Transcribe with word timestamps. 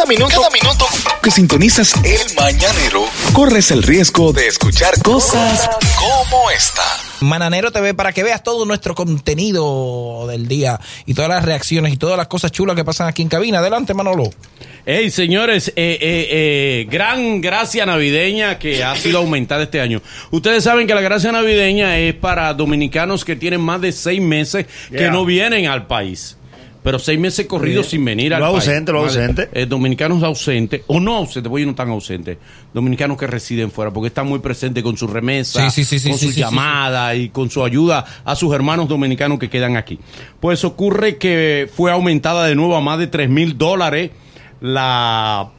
Cada 0.00 0.08
minuto, 0.08 0.34
cada 0.34 0.48
minuto 0.48 0.86
que 1.22 1.30
sintonizas 1.30 1.92
el 2.04 2.34
mañanero, 2.34 3.04
corres 3.34 3.70
el 3.70 3.82
riesgo 3.82 4.32
de 4.32 4.46
escuchar 4.46 4.94
cosas 5.02 5.68
como 5.98 6.50
esta. 6.50 6.80
Mananero 7.20 7.70
TV 7.70 7.92
para 7.92 8.10
que 8.14 8.22
veas 8.22 8.42
todo 8.42 8.64
nuestro 8.64 8.94
contenido 8.94 10.26
del 10.26 10.48
día 10.48 10.80
y 11.04 11.12
todas 11.12 11.28
las 11.28 11.44
reacciones 11.44 11.92
y 11.92 11.98
todas 11.98 12.16
las 12.16 12.28
cosas 12.28 12.50
chulas 12.50 12.76
que 12.76 12.82
pasan 12.82 13.08
aquí 13.08 13.20
en 13.20 13.28
cabina. 13.28 13.58
Adelante, 13.58 13.92
Manolo. 13.92 14.30
Hey, 14.86 15.10
señores, 15.10 15.68
eh, 15.68 15.98
eh, 16.00 16.28
eh, 16.30 16.86
gran 16.90 17.42
gracia 17.42 17.84
navideña 17.84 18.58
que 18.58 18.82
ha 18.82 18.96
sido 18.96 19.18
aumentada 19.18 19.64
este 19.64 19.82
año. 19.82 20.00
Ustedes 20.30 20.64
saben 20.64 20.86
que 20.86 20.94
la 20.94 21.02
gracia 21.02 21.30
navideña 21.30 21.98
es 21.98 22.14
para 22.14 22.54
dominicanos 22.54 23.22
que 23.22 23.36
tienen 23.36 23.60
más 23.60 23.82
de 23.82 23.92
seis 23.92 24.22
meses 24.22 24.64
que 24.88 24.96
Yeah. 25.00 25.10
no 25.10 25.26
vienen 25.26 25.66
al 25.66 25.86
país. 25.86 26.38
Pero 26.82 26.98
seis 26.98 27.20
meses 27.20 27.44
corridos 27.46 27.88
sin 27.88 28.02
venir 28.04 28.32
al 28.32 28.40
Lo 28.40 28.52
país. 28.52 28.66
ausente, 28.66 28.90
lo 28.92 29.00
ausente. 29.00 29.48
eh, 29.52 29.66
dominicanos 29.66 30.22
ausentes, 30.22 30.80
o 30.86 30.98
no 30.98 31.16
ausentes, 31.16 31.48
porque 31.50 31.60
ellos 31.62 31.66
no 31.66 31.72
están 31.72 31.90
ausentes. 31.90 32.38
Dominicanos 32.72 33.18
que 33.18 33.26
residen 33.26 33.70
fuera, 33.70 33.90
porque 33.92 34.08
están 34.08 34.26
muy 34.26 34.38
presentes 34.38 34.82
con 34.82 34.96
su 34.96 35.06
remesa, 35.06 35.68
Sí, 35.70 35.84
sí, 35.84 35.84
sí, 35.84 35.98
sí, 35.98 36.08
con 36.08 36.18
sí, 36.18 36.26
su 36.26 36.32
sí, 36.32 36.34
sí, 36.36 36.40
llamada 36.40 37.14
y 37.14 37.28
con 37.28 37.50
su 37.50 37.62
ayuda 37.64 38.04
a 38.24 38.34
sus 38.34 38.54
hermanos 38.54 38.88
dominicanos 38.88 39.38
que 39.38 39.50
quedan 39.50 39.76
aquí. 39.76 39.98
Pues 40.40 40.64
ocurre 40.64 41.18
que 41.18 41.68
fue 41.74 41.92
aumentada 41.92 42.46
de 42.46 42.54
nuevo 42.54 42.74
a 42.76 42.80
más 42.80 42.98
de 42.98 43.08
3 43.08 43.28
mil 43.28 43.58
dólares 43.58 44.10
la 44.60 45.50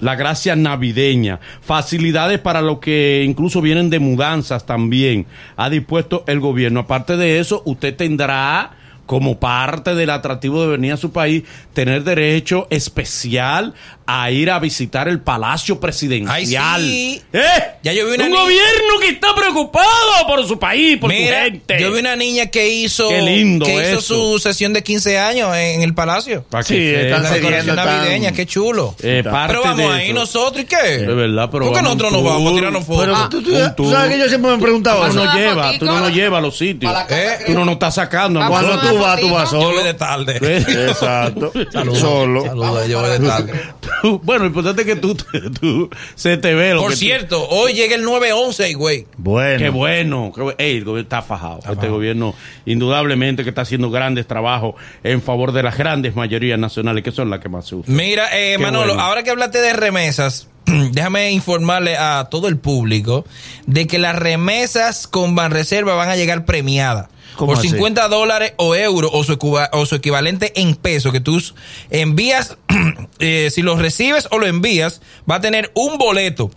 la 0.00 0.14
gracia 0.14 0.56
navideña, 0.56 1.40
facilidades 1.60 2.38
para 2.38 2.62
los 2.62 2.78
que 2.78 3.22
incluso 3.26 3.60
vienen 3.60 3.90
de 3.90 3.98
mudanzas 3.98 4.64
también 4.64 5.26
ha 5.56 5.68
dispuesto 5.68 6.24
el 6.26 6.40
gobierno. 6.40 6.80
Aparte 6.80 7.18
de 7.18 7.38
eso, 7.38 7.60
usted 7.66 7.94
tendrá 7.96 8.70
como 9.10 9.40
parte 9.40 9.96
del 9.96 10.08
atractivo 10.08 10.62
de 10.62 10.68
venir 10.68 10.92
a 10.92 10.96
su 10.96 11.10
país, 11.10 11.42
tener 11.72 12.04
derecho 12.04 12.68
especial 12.70 13.74
a 14.22 14.30
ir 14.30 14.50
a 14.50 14.58
visitar 14.58 15.08
el 15.08 15.20
Palacio 15.20 15.78
Presidencial. 15.80 16.80
Ay, 16.80 17.16
sí. 17.16 17.22
¿Eh? 17.32 17.40
Ya 17.82 17.92
yo 17.92 18.06
vi 18.06 18.14
una 18.14 18.24
Un 18.24 18.30
ni- 18.32 18.36
gobierno 18.36 18.98
que 19.00 19.08
está 19.10 19.34
preocupado 19.34 19.88
por 20.26 20.46
su 20.46 20.58
país, 20.58 20.98
por 20.98 21.10
Mira, 21.10 21.44
su 21.46 21.50
gente. 21.52 21.80
yo 21.80 21.92
vi 21.92 22.00
una 22.00 22.16
niña 22.16 22.46
que 22.46 22.68
hizo, 22.68 23.08
Qué 23.08 23.22
lindo 23.22 23.66
que 23.66 23.72
hizo 23.74 23.98
eso. 23.98 24.00
su 24.32 24.38
sesión 24.38 24.72
de 24.72 24.82
15 24.82 25.18
años 25.18 25.54
en 25.56 25.82
el 25.82 25.94
palacio. 25.94 26.44
Sí, 26.64 26.76
están 26.88 27.22
La 27.22 27.30
decoración 27.30 27.76
navideña, 27.76 28.32
qué 28.32 28.46
chulo. 28.46 28.94
Eh, 29.02 29.22
parte 29.24 29.48
pero 29.54 29.62
vamos 29.62 29.78
de 29.78 29.98
ahí 30.00 30.04
eso. 30.10 30.14
nosotros 30.14 30.62
y 30.64 30.66
qué. 30.66 30.76
De 30.98 31.14
verdad, 31.14 31.48
pero 31.50 31.66
¿Por 31.66 31.76
qué 31.76 31.82
nosotros 31.82 32.12
nos 32.12 32.24
vamos 32.24 32.52
a 32.52 32.56
tirarnos 32.56 32.84
fotos? 32.84 33.00
Pero 33.04 33.16
Ah, 33.16 33.28
tú, 33.30 33.42
tú- 33.42 33.50
tú 33.52 33.84
tour. 33.84 33.92
sabes 33.92 34.12
que 34.12 34.18
yo 34.18 34.28
siempre 34.28 34.50
me 34.50 34.56
he 34.56 34.60
preguntado 34.60 35.00
Tú 35.00 35.06
eso. 35.06 35.14
no 35.16 35.22
una 35.22 35.34
llevas, 35.36 35.78
tú 35.78 35.84
no 35.86 36.00
nos 36.00 36.12
llevas 36.12 36.38
a 36.38 36.40
los 36.42 36.56
sitios. 36.58 36.94
¿Eh? 37.08 37.38
Tú 37.46 37.52
no 37.54 37.64
nos 37.64 37.74
estás 37.74 37.94
sacando. 37.94 38.40
Cuando 38.46 38.78
tú 38.80 38.98
vas, 38.98 39.20
tú 39.20 39.30
vas 39.30 39.50
yo 39.52 39.60
solo. 39.60 39.74
voy 39.74 39.84
de 39.84 39.94
tarde. 39.94 40.38
Exacto. 40.88 41.52
Saludos. 41.72 41.98
Solo. 41.98 42.44
Saludos, 42.44 42.88
yo 42.88 43.00
voy 43.00 43.10
de 43.10 43.18
tarde. 43.20 43.52
Bueno, 44.22 44.40
lo 44.40 44.46
importante 44.46 44.82
es 44.82 44.86
que 44.88 44.96
tú, 44.96 45.14
tú- 45.60 45.90
se 46.14 46.36
te 46.36 46.54
ve 46.54 46.74
lo 46.74 46.80
Por 46.82 46.90
que 46.90 46.96
tú- 46.96 47.00
cierto, 47.00 47.48
hoy 47.48 47.72
llega 47.74 47.94
el 47.94 48.02
911, 48.02 48.74
güey. 48.74 49.06
Bueno. 49.16 49.58
Qué 49.58 49.68
bueno. 49.70 50.32
qué 50.34 50.54
Ey, 50.58 50.76
el 50.78 50.84
gobierno 50.84 51.02
está 51.02 51.22
fajado. 51.22 51.60
este 51.70 51.88
gobierno, 51.88 52.34
indudablemente, 52.66 53.42
que 53.42 53.48
está 53.50 53.62
haciendo 53.62 53.90
grandes 53.90 54.26
trabajos 54.26 54.74
en 55.04 55.20
favor 55.22 55.52
de 55.52 55.62
las 55.62 55.76
grandes 55.76 56.14
mayorías 56.16 56.58
nacionales, 56.58 57.02
que 57.04 57.12
son 57.12 57.30
las 57.30 57.40
que 57.40 57.48
más 57.48 57.66
se 57.66 57.74
usan. 57.76 57.94
Mira, 57.94 58.28
eh, 58.38 58.58
Manolo, 58.58 58.86
bueno. 58.94 59.02
ahora 59.02 59.22
que 59.22 59.30
hablaste 59.30 59.60
de 59.60 59.72
remesas, 59.72 60.48
déjame 60.92 61.30
informarle 61.32 61.96
a 61.96 62.28
todo 62.30 62.48
el 62.48 62.58
público 62.58 63.24
de 63.66 63.86
que 63.86 63.98
las 63.98 64.16
remesas 64.16 65.06
con 65.06 65.34
Banreserva 65.34 65.94
van 65.94 66.08
a 66.08 66.16
llegar 66.16 66.44
premiadas. 66.44 67.08
¿Cómo 67.36 67.52
Por 67.52 67.58
así? 67.58 67.68
50 67.68 68.08
dólares 68.08 68.52
o 68.56 68.74
euros 68.74 69.10
o 69.14 69.24
su, 69.24 69.32
equiva- 69.32 69.70
o 69.72 69.86
su 69.86 69.94
equivalente 69.94 70.52
en 70.60 70.74
peso 70.74 71.12
que 71.12 71.20
tú 71.20 71.42
envías, 71.90 72.58
eh, 73.18 73.48
si 73.50 73.62
los 73.62 73.78
recibes 73.78 74.28
o 74.30 74.38
lo 74.38 74.46
envías, 74.46 75.00
va 75.30 75.36
a 75.36 75.40
tener 75.40 75.70
un 75.74 75.96
boleto 75.96 76.50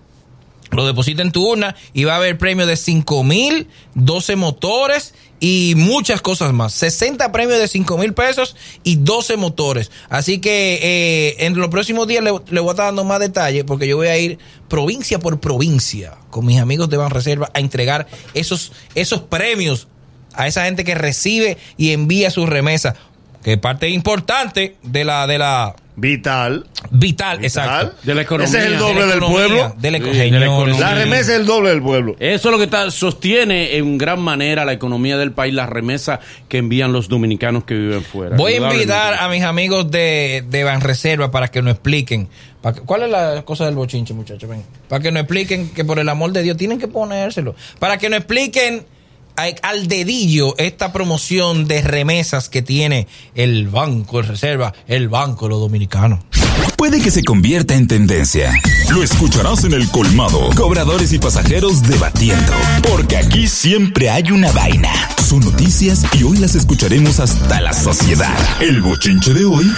lo 0.72 0.88
deposita 0.88 1.22
en 1.22 1.31
tu 1.31 1.47
urna 1.47 1.75
y 1.94 2.03
va 2.03 2.14
a 2.14 2.17
haber 2.17 2.38
premio 2.39 2.66
de 2.66 2.75
5 2.78 3.23
mil, 3.23 3.67
12 3.94 4.36
motores 4.36 5.13
y 5.46 5.74
muchas 5.76 6.22
cosas 6.22 6.54
más. 6.54 6.72
60 6.72 7.34
premios 7.34 7.59
de 7.59 7.68
5 7.68 7.98
mil 7.98 8.14
pesos 8.14 8.56
y 8.86 8.96
12 8.96 9.36
motores. 9.36 9.92
Así 10.08 10.40
que 10.40 10.80
eh, 10.81 11.46
en 11.46 11.58
los 11.58 11.68
próximos 11.68 12.08
días 12.08 12.24
le, 12.24 12.31
le 12.50 12.62
voy 12.62 12.70
a 12.70 12.72
estar 12.72 12.86
dando 12.86 13.04
más 13.04 13.20
detalles 13.20 13.66
porque 13.66 13.86
yo 13.86 13.98
voy 13.98 14.08
a 14.08 14.18
ir 14.18 14.40
provincia 14.70 15.20
por 15.20 15.42
provincia 15.42 16.14
con 16.30 16.46
mis 16.46 16.62
amigos 16.62 16.90
de 16.90 16.96
Banreserva 16.96 17.52
a 17.53 17.59
entregar 17.59 18.08
esos, 18.34 18.72
esos 18.96 19.20
premios 19.20 19.90
a 20.34 20.48
esa 20.48 20.64
gente 20.64 20.86
que 20.86 20.96
recibe 20.96 21.58
y 21.76 21.92
envía 21.92 22.32
sus 22.32 22.48
remesas. 22.48 22.96
Que 23.44 23.54
es 23.54 23.58
parte 23.59 23.90
importante 23.90 24.76
de 24.84 25.04
la, 25.04 25.28
de 25.28 25.38
la 25.38 25.76
Vital. 25.96 26.66
vital, 26.90 27.44
exacto. 27.46 27.96
De 28.02 28.16
la 28.16 28.24
economía. 28.24 28.48
Ese 28.48 28.58
es 28.59 28.66
el 28.74 28.80
doble 28.80 29.02
la 29.02 29.06
del 29.08 29.18
economía, 29.18 29.38
pueblo. 29.48 29.76
de 29.78 29.92
la 29.92 29.98
Sí, 30.00 30.04
de 30.31 30.40
la 30.40 30.46
economía. 30.46 30.80
La 30.80 30.94
remesa 30.96 31.34
es 31.34 31.40
el 31.40 31.46
doble 31.46 31.70
del 31.70 31.82
pueblo. 31.84 32.16
Eso 32.20 32.50
es 32.50 32.52
lo 32.52 32.58
que 32.58 32.64
está, 32.64 32.90
sostiene 32.90 33.78
en 33.78 34.00
gran 34.00 34.20
manera 34.20 34.66
la 34.66 34.74
economía 34.74 35.18
del 35.18 35.34
país, 35.34 35.53
las 35.53 35.70
remesas 35.70 36.20
que 36.50 36.58
envían 36.58 36.94
los 36.94 37.09
dominicanos 37.09 37.66
que 37.66 37.76
viven 37.76 38.02
fuera. 38.03 38.36
Voy 38.38 38.53
a 38.53 38.58
invitar 38.74 39.16
a 39.20 39.30
mis 39.30 39.44
amigos 39.44 39.92
de, 39.92 40.44
de 40.50 40.64
Banreserva 40.64 41.30
para 41.30 41.50
que 41.50 41.62
nos 41.62 41.74
expliquen. 41.74 42.28
para 42.64 42.76
que- 42.76 42.82
¿Cuál 42.82 43.03
es 43.03 43.12
la 43.12 43.44
cosa 43.46 43.66
del 43.66 43.76
bochinche, 43.76 44.16
muchachos? 44.16 44.50
Ven. 44.50 44.64
Para 44.88 45.03
que 45.03 45.12
nos 45.12 45.22
expliquen 45.22 45.70
que 45.76 45.86
por 45.86 46.00
el 46.00 46.09
amor 46.09 46.32
de 46.32 46.42
Dios 46.42 46.58
tienen 46.58 46.80
que 46.80 46.88
ponérselo. 46.88 47.53
Para 47.78 48.00
que 48.00 48.09
nos 48.09 48.18
expliquen 48.18 48.84
al 49.36 49.88
dedillo 49.88 50.56
esta 50.58 50.94
promoción 50.94 51.68
de 51.68 51.82
remesas 51.82 52.50
que 52.50 52.62
tiene 52.62 53.08
el 53.36 53.68
Banco 53.68 54.22
de 54.22 54.28
Reserva, 54.28 54.74
el 54.88 55.10
Banco 55.10 55.46
de 55.46 55.50
los 55.52 55.60
Dominicanos. 55.60 56.20
Puede 56.78 57.02
que 57.02 57.12
se 57.12 57.24
convierta 57.24 57.74
en 57.76 57.88
tendencia. 57.88 58.54
Lo 58.90 59.02
escucharás 59.02 59.64
en 59.64 59.74
el 59.74 59.90
colmado. 59.90 60.50
Cobradores 60.56 61.14
y 61.14 61.20
pasajeros 61.20 61.82
debatiendo. 61.84 62.52
Porque 62.90 63.18
aquí 63.18 63.48
siempre 63.48 64.10
hay 64.10 64.32
una 64.32 64.52
vaina. 64.52 64.92
Son 65.26 65.40
noticias 65.40 66.06
y 66.14 66.24
hoy 66.24 66.38
las 66.38 66.56
escucharemos 66.56 67.20
hasta 67.20 67.62
la 67.62 67.74
sociedad. 67.74 68.36
El 68.60 68.82
bochinche 68.82 69.34
de 69.34 69.46
hoy 69.46 69.72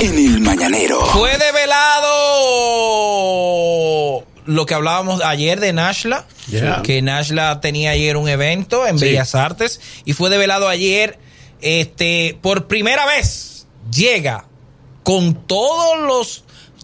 en 0.00 0.18
el 0.18 0.40
mañanero. 0.40 1.00
Fue 1.06 1.30
develado 1.38 2.26
lo 4.46 4.64
que 4.66 4.74
hablábamos 4.74 5.22
ayer 5.22 5.60
de 5.60 5.72
Nashla, 5.72 6.26
Yeah. 6.48 6.82
que 6.82 7.02
Nashla 7.02 7.60
tenía 7.60 7.90
ayer 7.90 8.16
un 8.16 8.28
evento 8.28 8.86
en 8.86 8.98
Sí. 8.98 9.06
Bellas 9.06 9.34
Artes 9.34 9.80
y 10.04 10.12
fue 10.12 10.30
develado 10.30 10.68
ayer, 10.68 11.18
este, 11.60 12.38
por 12.42 12.66
primera 12.68 13.04
vez 13.06 13.66
llega 13.90 14.46
con 15.02 15.34
todos 15.46 15.98
los 16.06 16.42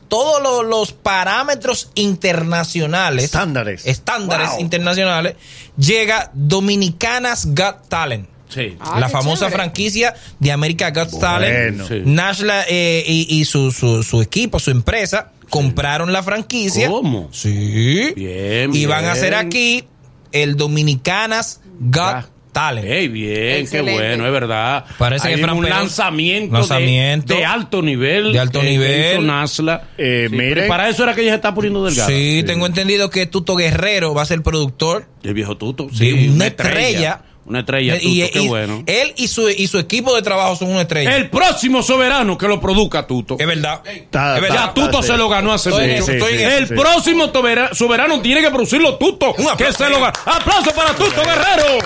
todos 0.09 0.43
los, 0.43 0.65
los 0.67 0.93
parámetros 0.93 1.91
internacionales, 1.95 3.25
Estándares. 3.25 3.87
estándares 3.87 4.51
Wow. 4.51 4.61
internacionales, 4.61 5.37
llega 5.79 6.31
Dominicanas 6.35 7.55
Got 7.55 7.89
Talent. 7.89 8.29
Sí. 8.53 8.77
Ah, 8.81 8.99
la 9.01 9.09
famosa 9.09 9.47
chévere. 9.47 9.57
franquicia 9.57 10.15
de 10.39 10.53
America 10.53 10.91
Got 10.91 11.19
Talent. 11.19 11.83
Sí. 11.89 12.03
Nashla 12.05 12.65
eh, 12.69 13.05
y, 13.07 13.27
y 13.41 13.45
su, 13.45 13.71
su, 13.73 14.03
su 14.03 14.21
equipo, 14.23 14.59
su 14.59 14.71
empresa, 14.71 15.33
compraron 15.51 16.13
la 16.13 16.23
franquicia. 16.23 16.89
¿Cómo? 16.89 17.29
Sí. 17.33 18.13
Bien, 18.17 18.75
Y 18.75 18.87
van 18.87 19.05
a 19.07 19.13
hacer 19.13 19.35
aquí 19.35 19.85
el 20.33 20.57
Dominicanas 20.57 21.61
Got 21.81 22.03
Ah. 22.03 22.27
Talent. 22.53 22.87
Ey, 22.87 23.09
bien, 23.09 23.61
Excelente. 23.63 23.93
qué 23.93 23.97
bueno, 24.09 24.27
es 24.27 24.33
verdad. 24.33 24.85
Parece 24.99 25.29
Hay 25.29 25.37
que 25.37 25.43
Fran 25.43 25.57
un 25.57 25.67
lanzamiento, 25.71 26.53
lanzamiento 26.55 27.33
de, 27.33 27.41
de 27.41 27.47
alto 27.47 27.81
nivel. 27.81 28.31
de 28.35 28.39
alto 28.41 28.63
nivel. 28.63 29.27
Nasla. 29.27 29.89
Eh, 29.97 30.27
Sí, 30.29 30.37
miren. 30.37 30.55
pero 30.57 30.69
para 30.69 30.91
eso 30.91 31.03
era 31.05 31.15
que 31.15 31.23
ella 31.23 31.31
se 31.31 31.37
está 31.37 31.55
poniendo 31.55 31.83
delgada. 31.83 32.11
Sí, 32.11 32.43
tengo 32.47 32.67
entendido 32.67 33.09
que 33.09 33.25
Tuto 33.25 33.57
Guerrero 33.57 34.13
va 34.13 34.21
a 34.21 34.27
ser 34.27 34.43
productor. 34.43 35.07
El 35.23 35.33
viejo 35.33 35.57
Tuto. 35.57 35.87
de 35.87 35.97
Sí, 35.97 36.29
una 36.29 36.49
estrella. 36.49 37.23
Una 37.45 37.61
estrella, 37.61 37.95
Tuto, 37.99 38.09
y, 38.09 38.29
qué 38.31 38.41
y- 38.41 38.47
bueno. 38.49 38.85
Él 38.87 39.13
y 39.17 39.27
su, 39.29 39.49
y 39.51 39.67
su 39.67 39.79
equipo 39.79 40.15
de 40.15 40.23
trabajo 40.23 40.55
son 40.57 40.71
una 40.71 40.83
estrella. 40.83 41.17
El 41.17 41.29
próximo 41.29 41.83
soberano 41.83 42.39
que 42.39 42.47
lo 42.47 42.61
produzca 42.61 43.07
Tuto. 43.07 43.37
es 43.39 43.47
verdad. 43.47 43.81
Está- 43.85 44.37
es 44.37 44.43
verdad. 44.43 44.67
Ya 44.67 44.75
Tuto 44.75 45.03
se 45.03 45.17
lo 45.17 45.29
ganó 45.29 45.53
hace 45.53 45.71
Estoy 45.71 45.85
en 45.87 45.91
eso, 45.91 46.07
Sí. 46.13 46.35
El 46.43 46.69
sí. 46.69 46.75
próximo 46.75 47.33
soberano 47.73 48.21
tiene 48.23 48.43
que 48.43 48.51
producirlo 48.51 48.97
Tuto. 48.97 49.35
Un 49.39 49.49
aplauso. 49.49 49.57
Que 49.57 49.73
se 49.73 49.91
lo 49.91 50.01
ganó. 50.01 50.13
¡Aplauso 50.25 50.71
para 50.73 50.95
Tuto 50.95 51.21
Guerrero! 51.25 51.79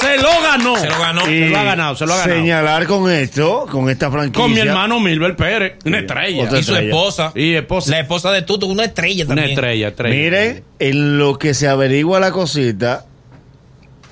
Se 0.00 0.16
lo 0.16 0.28
ganó. 0.42 0.76
Se 0.78 0.86
lo 0.88 0.98
ganó. 1.00 1.24
Se 1.26 1.48
lo 1.48 1.58
ha 1.58 1.62
ganado, 1.64 1.96
se 1.96 2.06
lo 2.06 2.14
ha 2.14 2.18
ganado. 2.18 2.38
Señalar 2.40 2.86
con 2.86 3.10
esto, 3.10 3.66
con 3.70 3.90
esta 3.90 4.10
franquicia. 4.10 4.40
Con 4.42 4.52
mi 4.54 4.60
hermano 4.60 5.00
Milber 5.00 5.34
Pérez. 5.36 5.74
Una 5.84 5.98
estrella. 5.98 6.44
Otra 6.44 6.58
Y 6.60 6.62
su 6.62 6.70
estrella. 6.72 6.88
esposa. 6.94 7.32
Y 7.34 7.54
esposa. 7.54 7.90
La 7.90 8.00
esposa 8.00 8.30
de 8.30 8.42
Tuto, 8.42 8.66
una 8.66 8.84
estrella 8.84 9.24
Una 9.24 9.34
también. 9.34 9.50
estrella, 9.50 9.88
estrella. 9.88 10.14
Miren, 10.14 10.64
en 10.78 11.18
lo 11.18 11.36
que 11.38 11.52
se 11.52 11.68
averigua 11.68 12.20
la 12.20 12.30
cosita, 12.30 13.04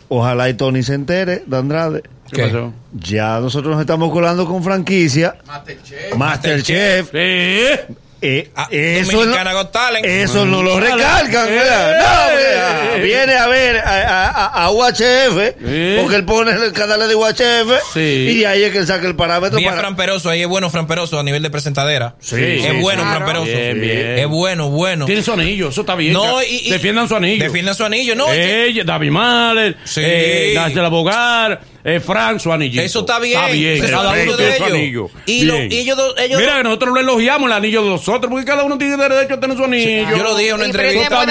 ojalá 0.09 0.49
y 0.49 0.55
Tony 0.55 0.83
se 0.83 0.95
entere 0.95 1.43
de 1.47 1.57
Andrade. 1.57 2.03
¿Qué 2.31 2.37
¿Qué? 2.37 2.43
pasó? 2.43 2.73
Ya 2.93 3.41
nosotros 3.41 3.73
nos 3.73 3.81
estamos 3.81 4.13
colando 4.13 4.47
con 4.47 4.63
franquicia. 4.63 5.37
Masterchef. 5.47 6.15
Masterchef. 6.17 7.11
Sí. 7.11 7.95
Eh, 8.21 8.51
Ah, 8.57 8.67
eso 8.71 9.13
Dominicana 9.17 9.53
no, 9.53 9.59
Got 9.59 9.73
Talent. 9.73 10.05
eso 10.05 10.45
no 10.45 10.61
lo 10.63 10.81
recalcan. 10.81 11.49
Eh, 11.49 11.53
¿verdad? 11.53 11.99
No, 12.01 12.39
eh, 12.41 12.91
mira, 12.95 13.05
viene 13.05 13.35
a 13.37 13.47
ver 13.47 13.77
a, 13.79 14.27
a- 14.29 14.65
a 14.65 14.71
UHF, 14.73 15.55
Eh. 15.65 15.99
porque 16.01 16.17
él 16.17 16.25
pone 16.25 16.51
el 16.51 16.73
canal 16.73 17.09
de 17.09 17.15
UHF 17.15 17.71
Sí. 17.95 18.01
y 18.01 18.39
de 18.41 18.47
ahí 18.49 18.65
es 18.65 18.73
que 18.73 18.79
él 18.79 18.87
saca 18.89 19.07
el 19.07 19.15
parámetro 19.15 19.59
a 19.61 19.63
para... 19.63 19.77
Fran 19.79 19.95
Peroso, 19.97 20.31
ahí 20.31 20.43
es 20.43 20.49
bueno 20.49 20.69
Fran 20.69 20.89
Peroso 20.89 21.19
a 21.19 21.23
nivel 21.23 21.43
de 21.45 21.51
presentadera. 21.51 22.17
Sí, 22.21 22.35
es 22.43 22.63
sí, 22.65 22.69
bueno 22.81 23.03
claro. 23.03 23.17
Fran 23.19 23.27
Peroso. 23.29 23.45
Bien, 23.47 23.81
bien. 23.81 24.19
Es 24.19 24.27
bueno, 24.27 24.69
bueno. 24.71 25.05
Tiene 25.07 25.23
su 25.23 25.33
anillo, 25.33 25.69
eso 25.69 25.83
está 25.83 25.95
bien. 25.95 26.13
No, 26.13 26.23
ca- 26.39 26.45
y- 26.45 26.67
y- 26.67 26.71
defiendan 26.71 27.07
su 27.09 27.15
anillo. 27.15 27.45
Defiendan 27.45 27.75
su 27.77 27.85
anillo, 27.85 28.17
no. 28.17 28.33
Ella, 28.33 28.83
David 28.85 29.11
Mahler, 29.11 29.77
Sí. 29.85 30.01
eh, 30.05 30.53
Nájera 30.57 30.89
Bogar, 30.89 31.61
eh, 31.89 32.01
Frank, 32.01 32.39
su 32.39 32.53
anillito. 32.53 32.83
Eso 32.83 33.01
está 33.01 33.19
bien. 33.19 33.39
Está 33.39 33.53
bien, 33.53 33.81
cada 33.87 34.11
uno 34.11 34.37
de 34.37 34.37
tiene 34.37 34.57
su 34.57 34.65
ellos. 34.65 34.73
anillo. 34.75 35.11
Y 35.27 35.43
lo- 35.45 35.63
y 35.65 35.79
ellos 35.79 35.97
dos- 35.97 36.15
ellos 36.19 36.41
Mira, 36.41 36.63
nosotros 36.63 36.95
le 36.95 37.01
elogiamos 37.01 37.47
el 37.49 37.53
anillo 37.53 37.83
de 37.83 37.89
nosotros, 37.91 38.31
porque 38.31 38.45
cada 38.47 38.65
uno 38.65 38.77
tiene 38.79 38.97
derecho 38.97 39.35
a 39.35 39.41
tener 39.41 39.57
su 39.57 39.65
anillo. 39.65 40.11
Yo 40.17 40.23
lo 40.23 40.37
dije 40.37 40.51
en 40.51 40.55
una 40.57 40.65
pero 40.71 40.89
entrevista. 40.91 41.25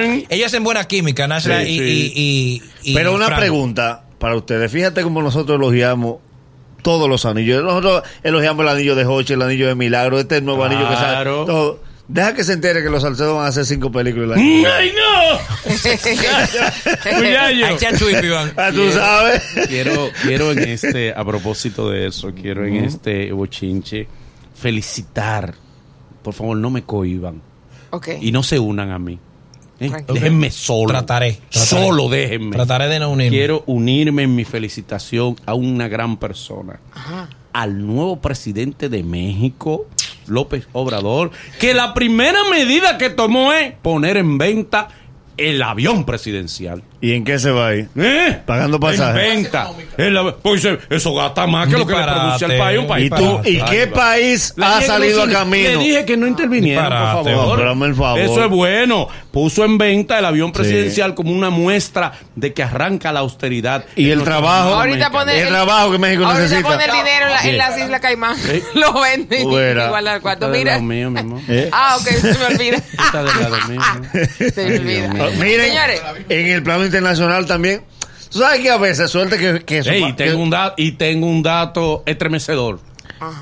bien. 0.00 0.26
Ellos 0.28 0.46
hacen 0.46 0.64
buena 0.64 0.84
química, 0.84 1.26
Nashra 1.28 1.62
Sí, 1.64 1.68
y, 1.70 1.78
sí. 1.78 2.12
y- 2.14 2.22
y- 2.84 2.90
y 2.90 2.94
Pero 2.94 3.14
una 3.14 3.26
Fran. 3.26 3.38
pregunta 3.40 4.04
para 4.18 4.36
ustedes. 4.36 4.70
Fíjate 4.70 5.02
cómo 5.02 5.22
nosotros 5.22 5.56
elogiamos 5.58 6.16
todos 6.82 7.08
los 7.08 7.24
anillos. 7.26 7.62
Nosotros 7.62 8.02
elogiamos 8.22 8.64
el 8.64 8.68
anillo 8.72 8.94
de 8.96 9.04
Hoche, 9.06 9.34
el 9.34 9.42
anillo 9.42 9.68
de 9.68 9.74
Milagro, 9.74 10.18
este 10.18 10.40
nuevo 10.40 10.64
anillo 10.64 10.88
que 10.88 10.94
sale. 10.96 11.08
Claro. 11.12 11.44
todo. 11.44 11.91
Deja 12.08 12.34
que 12.34 12.44
se 12.44 12.52
entere 12.54 12.82
que 12.82 12.90
los 12.90 13.02
Salcedos 13.02 13.36
van 13.36 13.46
a 13.46 13.48
hacer 13.48 13.64
cinco 13.64 13.90
películas. 13.90 14.38
¡Ay, 14.38 14.62
no! 14.64 15.72
Iván. 18.22 18.52
Ah, 18.56 18.70
tú 18.74 18.90
sabes. 18.92 19.42
quiero, 19.68 20.10
quiero 20.22 20.52
en 20.52 20.58
este, 20.60 21.12
a 21.12 21.24
propósito 21.24 21.90
de 21.90 22.06
eso, 22.08 22.32
quiero 22.34 22.66
en 22.66 22.76
este 22.84 23.32
bochinche 23.32 24.06
felicitar. 24.54 25.54
Por 26.22 26.34
favor, 26.34 26.56
no 26.56 26.70
me 26.70 26.82
cohiban 26.82 27.40
Ok. 27.90 28.08
y 28.20 28.32
no 28.32 28.42
se 28.42 28.58
unan 28.58 28.90
a 28.90 28.98
mí. 28.98 29.18
¿eh? 29.80 29.88
Tranquilo. 29.88 30.14
Déjenme 30.14 30.50
solo. 30.50 30.88
Trataré, 30.88 31.40
trataré. 31.50 31.66
Solo 31.66 32.08
déjenme. 32.08 32.56
Trataré 32.56 32.88
de 32.88 33.00
no 33.00 33.10
unirme. 33.10 33.36
Quiero 33.36 33.62
unirme 33.66 34.22
en 34.24 34.34
mi 34.34 34.44
felicitación 34.44 35.36
a 35.46 35.54
una 35.54 35.88
gran 35.88 36.16
persona. 36.18 36.78
Ajá. 36.94 37.28
Al 37.52 37.84
nuevo 37.86 38.20
presidente 38.20 38.88
de 38.88 39.02
México, 39.02 39.86
López 40.26 40.68
Obrador, 40.72 41.30
que 41.60 41.74
la 41.74 41.94
primera 41.94 42.38
medida 42.50 42.98
que 42.98 43.10
tomó 43.10 43.52
es 43.52 43.72
poner 43.74 44.16
en 44.16 44.38
venta 44.38 44.88
el 45.36 45.62
avión 45.62 46.04
presidencial. 46.04 46.82
¿Y 47.02 47.14
en 47.14 47.24
qué 47.24 47.36
se 47.38 47.50
va 47.50 47.66
a 47.66 47.74
ir? 47.74 47.88
¿Eh? 47.96 48.38
Pagando 48.46 48.78
pasajes. 48.78 49.22
En 49.24 49.42
venta. 49.42 49.68
El 49.98 50.16
ave- 50.16 50.36
pues 50.40 50.64
eh, 50.64 50.78
eso 50.88 51.12
gasta 51.14 51.46
más 51.48 51.66
que 51.66 51.72
lo 51.76 51.84
que 51.86 51.92
le 51.94 51.98
Disparate. 51.98 52.20
produce 52.38 52.44
al 52.46 52.56
país. 52.58 52.78
Un 52.78 52.86
país 52.86 53.06
¿Y 53.06 53.10
tú? 53.10 53.40
¿Y 53.44 53.60
qué 53.62 53.86
país 53.88 54.54
Le 54.56 54.64
ha 54.64 54.68
dije 54.68 54.80
que 54.82 54.86
salido 54.86 55.16
no 55.18 55.22
a 55.24 55.26
se- 55.26 55.32
camino? 55.32 55.68
Le 55.68 55.76
dije 55.78 56.04
que 56.04 56.16
no 56.16 56.26
intervinieran, 56.28 56.84
Disparate. 56.84 57.14
por 57.24 57.32
favor. 57.34 57.68
Hazme 57.68 57.86
el 57.86 57.94
favor. 57.96 58.18
Eso 58.20 58.44
es 58.44 58.50
bueno. 58.50 59.08
Puso 59.32 59.64
en 59.64 59.78
venta 59.78 60.18
el 60.18 60.24
avión 60.26 60.52
presidencial 60.52 61.14
como 61.14 61.32
una 61.32 61.50
muestra 61.50 62.12
de 62.36 62.52
que 62.54 62.62
arranca 62.62 63.10
la 63.12 63.20
austeridad. 63.20 63.84
Y 63.96 64.10
en 64.10 64.18
el 64.20 64.24
trabajo. 64.24 64.74
Ahorita 64.74 65.10
pone 65.10 65.40
El 65.40 65.48
trabajo 65.48 65.90
que 65.90 65.98
México 65.98 66.24
ahorita 66.24 66.40
necesita. 66.42 66.68
pone 66.68 66.84
el 66.84 66.90
dinero 66.92 67.26
en, 67.26 67.32
la- 67.32 67.42
en 67.48 67.58
las 67.58 67.78
Islas 67.78 68.00
Caimán. 68.00 68.36
Sí. 68.36 68.62
Lo 68.74 68.92
vende 69.00 69.40
y 69.40 69.42
Fuera. 69.42 69.86
igual 69.86 70.06
al 70.06 70.20
cuarto. 70.20 70.44
Está 70.46 70.52
del 70.52 70.58
Mira. 70.60 70.72
lado 70.74 70.84
mío, 70.84 71.10
mi 71.10 71.18
amor. 71.20 71.40
¿Eh? 71.48 71.68
Ah, 71.72 71.96
ok, 71.98 72.06
se 72.08 72.38
me 72.38 72.44
olvida. 72.44 72.76
Está 72.76 73.24
del 73.24 73.40
lado 73.42 73.56
mío. 73.68 73.80
¿no? 73.80 74.50
se 74.54 74.64
me 74.66 74.78
olvida. 74.78 75.10
Ah, 75.18 75.28
Miren, 75.40 75.66
Señores. 75.66 76.02
en 76.28 76.46
el 76.48 76.62
plano 76.62 76.84
internacional 76.92 77.46
también. 77.46 77.82
Tú 78.30 78.38
sabes 78.38 78.60
que 78.60 78.70
a 78.70 78.78
veces 78.78 79.10
suerte 79.10 79.36
que, 79.38 79.64
que 79.64 79.78
eso- 79.78 79.90
Ey, 79.90 80.14
que- 80.14 80.24
tengo 80.24 80.42
un 80.42 80.50
da- 80.50 80.74
y 80.76 80.92
tengo 80.92 81.26
un 81.26 81.42
dato 81.42 82.02
estremecedor. 82.06 82.80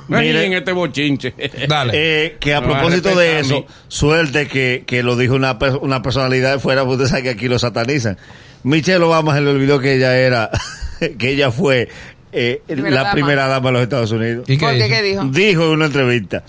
Mire. 0.08 0.22
Miren 0.24 0.52
este 0.52 0.72
bochinche. 0.72 1.34
Dale. 1.68 1.92
Eh, 1.96 2.36
que 2.38 2.54
a 2.54 2.60
Me 2.60 2.66
va 2.68 2.76
a 2.76 2.80
propósito 2.80 3.14
de 3.16 3.28
a 3.28 3.38
eso, 3.40 3.66
suerte 3.88 4.46
que, 4.46 4.84
que 4.86 5.02
lo 5.02 5.16
dijo 5.16 5.34
una, 5.34 5.58
una 5.80 6.02
personalidad 6.02 6.52
de 6.52 6.58
fuera, 6.58 6.82
porque 6.84 7.04
usted 7.04 7.08
sabe 7.10 7.22
que 7.22 7.30
aquí 7.30 7.48
lo 7.48 7.58
satanizan. 7.58 8.18
Michelle 8.62 9.02
Obama 9.04 9.34
se 9.34 9.40
le 9.40 9.50
olvidó 9.50 9.78
que 9.78 9.94
ella 9.96 10.18
era, 10.18 10.50
que 11.18 11.30
ella 11.30 11.50
fue 11.50 11.88
eh, 12.32 12.60
Primera 12.66 12.90
la 12.90 13.00
dama. 13.02 13.12
primera 13.12 13.46
dama 13.48 13.68
de 13.68 13.72
los 13.72 13.82
Estados 13.82 14.10
Unidos. 14.12 14.44
¿Y 14.48 14.56
¿Por 14.58 14.68
qué? 14.70 14.74
dice? 14.76 14.88
¿Qué 14.88 15.02
dijo? 15.02 15.24
Dijo 15.24 15.64
en 15.64 15.70
una 15.70 15.86
entrevista, 15.86 16.42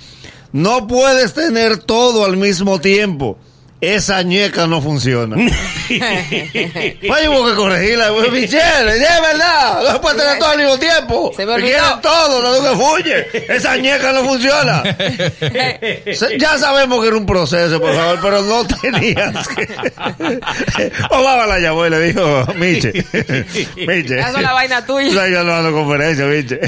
no 0.51 0.87
puedes 0.87 1.33
tener 1.33 1.77
todo 1.77 2.25
al 2.25 2.35
mismo 2.37 2.81
tiempo. 2.81 3.37
Esa 3.81 4.21
ñeca 4.21 4.67
no 4.67 4.79
funciona. 4.79 5.35
Oye, 5.89 7.29
hubo 7.29 7.47
que 7.49 7.55
corregirla. 7.55 8.09
Pues, 8.13 8.31
Michelle, 8.31 8.91
es 8.93 8.99
verdad. 9.21 9.81
No 9.83 9.91
se 9.93 9.99
puede 9.99 10.17
tener 10.19 10.37
todo 10.39 10.49
al 10.51 10.57
mismo 10.59 10.77
tiempo. 10.77 11.33
Se 11.35 11.45
me 11.47 11.55
quieren 11.55 11.83
todo, 12.01 12.41
no 12.41 12.69
que 12.69 12.75
fuye. 12.77 13.27
Esa 13.53 13.77
ñeca 13.77 14.13
no 14.13 14.23
funciona. 14.23 14.83
Se- 16.13 16.37
Ya 16.37 16.57
sabemos 16.59 17.01
que 17.01 17.07
era 17.07 17.17
un 17.17 17.25
proceso, 17.25 17.81
por 17.81 17.93
favor, 17.95 18.19
pero 18.21 18.41
no 18.43 18.65
tenías 18.67 19.47
que. 19.47 19.67
Obama 21.09 21.47
la 21.47 21.59
llamó 21.59 21.85
y 21.87 21.89
le 21.89 21.99
dijo, 22.01 22.45
Miche, 22.55 22.93
Miche. 23.87 24.19
Eso 24.19 24.37
es 24.37 24.41
la 24.43 24.53
vaina 24.53 24.85
tuya. 24.85 25.09
Tú 25.11 25.19
estás 25.19 25.45
dando 25.45 25.71
conferencia, 25.71 26.25
Miche. 26.25 26.59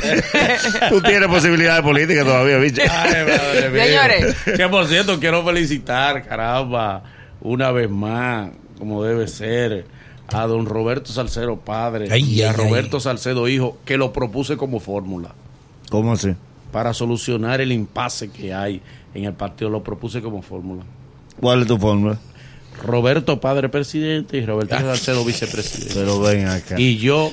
Tú 0.89 1.01
tienes 1.01 1.29
posibilidades 1.29 1.83
políticas 1.83 2.25
todavía, 2.25 2.57
Miche. 2.57 2.81
Ay, 2.89 3.13
madre 3.25 3.69
mía. 3.69 3.85
Señores. 3.85 4.35
Que 4.57 4.67
por 4.67 4.87
cierto, 4.87 5.19
quiero 5.19 5.43
felicitar, 5.45 6.25
caramba, 6.27 7.02
una 7.43 7.71
vez 7.71 7.89
más, 7.89 8.49
como 8.79 9.03
debe 9.03 9.27
ser, 9.27 9.85
a 10.29 10.47
don 10.47 10.65
Roberto 10.65 11.11
Salcedo 11.11 11.57
padre 11.57 12.07
Ay, 12.09 12.23
y 12.23 12.41
a 12.41 12.49
ay, 12.49 12.55
Roberto 12.55 12.99
Salcedo 12.99 13.47
hijo, 13.47 13.77
que 13.85 13.97
lo 13.97 14.11
propuse 14.11 14.57
como 14.57 14.79
fórmula 14.79 15.35
¿Cómo 15.91 16.13
así? 16.13 16.33
para 16.71 16.91
solucionar 16.93 17.61
el 17.61 17.71
impasse 17.71 18.31
que 18.31 18.51
hay 18.51 18.81
en 19.13 19.25
el 19.25 19.33
partido. 19.33 19.69
Lo 19.69 19.83
propuse 19.83 20.23
como 20.23 20.41
fórmula. 20.41 20.81
¿Cuál 21.39 21.61
es 21.61 21.67
tu 21.67 21.77
fórmula? 21.77 22.17
Roberto 22.81 23.39
padre 23.39 23.69
presidente 23.69 24.37
y 24.37 24.45
Roberto 24.45 24.77
Salcedo 24.77 25.23
vicepresidente. 25.23 25.93
Pero 25.93 26.19
ven 26.19 26.47
acá. 26.47 26.75
Y 26.77 26.97
yo, 26.97 27.31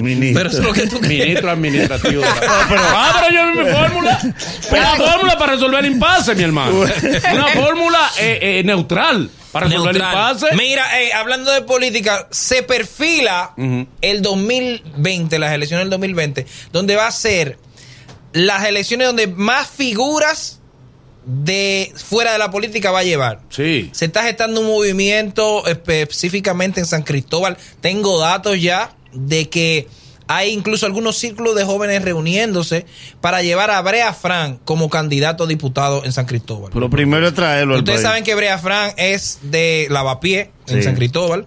Ministro. 0.00 0.38
Pero 0.42 0.48
eso 0.50 0.58
es 0.58 0.64
lo 0.64 0.72
que 0.72 0.86
tú 0.88 0.98
quieres. 1.00 1.18
ministro 1.26 1.50
administrativo. 1.50 2.22
la- 2.22 2.34
Ah, 2.40 3.20
pero 3.28 3.54
yo 3.54 3.62
mi 3.64 3.70
fórmula. 3.70 4.20
Una 4.70 4.96
fórmula 4.96 5.38
para 5.38 5.52
resolver 5.52 5.84
el 5.84 5.92
impasse, 5.92 6.34
mi 6.34 6.42
hermano. 6.42 6.80
Una 6.80 7.46
fórmula 7.48 8.10
eh, 8.18 8.38
eh, 8.58 8.62
neutral 8.64 9.30
para 9.52 9.66
resolver 9.66 9.96
el 9.96 10.02
Neutral. 10.02 10.32
impasse. 10.36 10.56
Mira, 10.56 11.00
eh, 11.02 11.12
hablando 11.12 11.52
de 11.52 11.62
política, 11.62 12.26
se 12.30 12.62
perfila 12.62 13.54
el 14.00 14.22
2020, 14.22 15.38
las 15.38 15.52
elecciones 15.52 15.84
del 15.84 15.90
2020, 15.90 16.46
donde 16.72 16.96
va 16.96 17.06
a 17.06 17.12
ser 17.12 17.58
las 18.32 18.64
elecciones 18.64 19.06
donde 19.08 19.26
más 19.26 19.68
figuras 19.68 20.59
de 21.26 21.92
fuera 21.96 22.32
de 22.32 22.38
la 22.38 22.50
política 22.50 22.90
va 22.90 23.00
a 23.00 23.04
llevar. 23.04 23.40
Sí. 23.50 23.90
Se 23.92 24.06
está 24.06 24.22
gestando 24.22 24.60
un 24.60 24.66
movimiento 24.66 25.66
específicamente 25.66 26.80
en 26.80 26.86
San 26.86 27.02
Cristóbal. 27.02 27.56
Tengo 27.80 28.18
datos 28.18 28.60
ya 28.60 28.94
de 29.12 29.48
que 29.48 29.86
hay 30.26 30.50
incluso 30.52 30.86
algunos 30.86 31.16
círculos 31.18 31.56
de 31.56 31.64
jóvenes 31.64 32.02
reuniéndose 32.02 32.86
para 33.20 33.42
llevar 33.42 33.70
a 33.72 33.82
Brea 33.82 34.12
Frank 34.14 34.60
como 34.64 34.88
candidato 34.88 35.44
a 35.44 35.46
diputado 35.48 36.04
en 36.04 36.12
San 36.12 36.26
Cristóbal. 36.26 36.70
Lo 36.74 36.88
primero 36.88 37.26
es 37.28 37.34
traerlo 37.34 37.74
al 37.74 37.80
Ustedes 37.80 37.98
país. 37.98 38.06
saben 38.08 38.24
que 38.24 38.34
Brea 38.36 38.56
Frank 38.58 38.94
es 38.96 39.38
de 39.42 39.88
Lavapié, 39.90 40.50
en 40.68 40.76
Sí. 40.76 40.82
San 40.84 40.94
Cristóbal, 40.94 41.46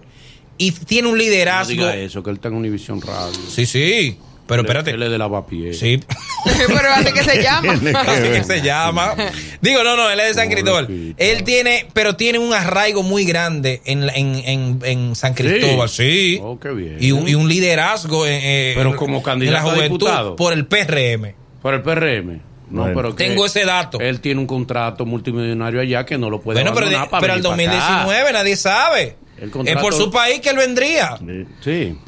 y 0.58 0.70
tiene 0.72 1.08
un 1.08 1.14
No 1.16 1.22
liderazgo. 1.22 1.70
diga 1.72 1.96
eso, 1.96 2.22
que 2.22 2.28
él 2.30 2.36
está 2.36 2.48
en 2.48 2.54
Univisión 2.54 3.00
Radio. 3.00 3.40
Sí, 3.50 3.64
sí, 3.64 4.18
pero 4.46 4.62
espérate. 4.62 4.90
Él 4.90 5.02
es 5.02 5.10
de 5.10 5.18
lavapié. 5.18 5.72
Sí, 5.74 6.00
Pero 6.66 6.90
así 6.94 7.12
que 7.12 7.22
se 7.22 7.42
llama. 7.42 7.72
así 7.72 8.22
que 8.28 8.44
se 8.44 8.60
llama. 8.62 9.14
Digo, 9.62 9.82
no, 9.82 9.96
no, 9.96 10.10
él 10.10 10.20
es 10.20 10.28
de 10.28 10.34
San 10.34 10.50
Cristóbal. 10.50 11.14
Él 11.16 11.42
tiene, 11.44 11.86
pero 11.94 12.16
tiene 12.16 12.38
un 12.38 12.52
arraigo 12.52 13.02
muy 13.02 13.24
grande 13.24 13.80
en, 13.86 14.06
la- 14.06 14.12
en, 14.14 14.34
en, 14.44 14.78
en 14.84 15.14
San 15.16 15.32
Cristóbal, 15.34 15.88
sí. 15.88 16.38
Oh, 16.42 16.58
qué 16.60 16.70
bien. 16.70 16.96
Y 17.00 17.12
un, 17.12 17.26
y 17.28 17.34
un 17.34 17.48
liderazgo 17.48 18.26
en, 18.26 18.40
eh, 18.42 18.72
Pero 18.76 18.94
como 18.96 19.22
candidato 19.22 19.56
en 19.58 19.64
la 19.64 19.70
a 19.70 19.74
juventud 19.74 19.98
diputado. 19.98 20.36
por 20.36 20.52
el 20.52 20.66
PRM. 20.66 21.32
Por 21.62 21.74
el 21.74 21.82
PRM. 21.82 22.40
No, 22.70 22.80
Bueno. 22.82 22.94
pero 22.96 23.14
Tengo 23.14 23.46
ese 23.46 23.64
dato. 23.64 24.00
Él 24.00 24.20
tiene 24.20 24.40
un 24.40 24.46
contrato 24.46 25.06
multimillonario 25.06 25.80
allá 25.80 26.04
que 26.04 26.18
no 26.18 26.28
lo 26.28 26.40
puede 26.40 26.60
Bueno, 26.62 26.74
pero, 26.74 26.90
para 27.08 27.20
pero 27.20 27.32
acá. 27.34 27.42
2019 27.42 28.32
nadie 28.32 28.56
sabe. 28.56 29.16
El 29.36 29.44
Es 29.46 29.50
contrato- 29.50 29.80
por 29.80 29.94
su 29.94 30.10
país 30.10 30.40
que 30.40 30.50
él 30.50 30.56
vendría. 30.56 31.18
Sí. 31.62 31.98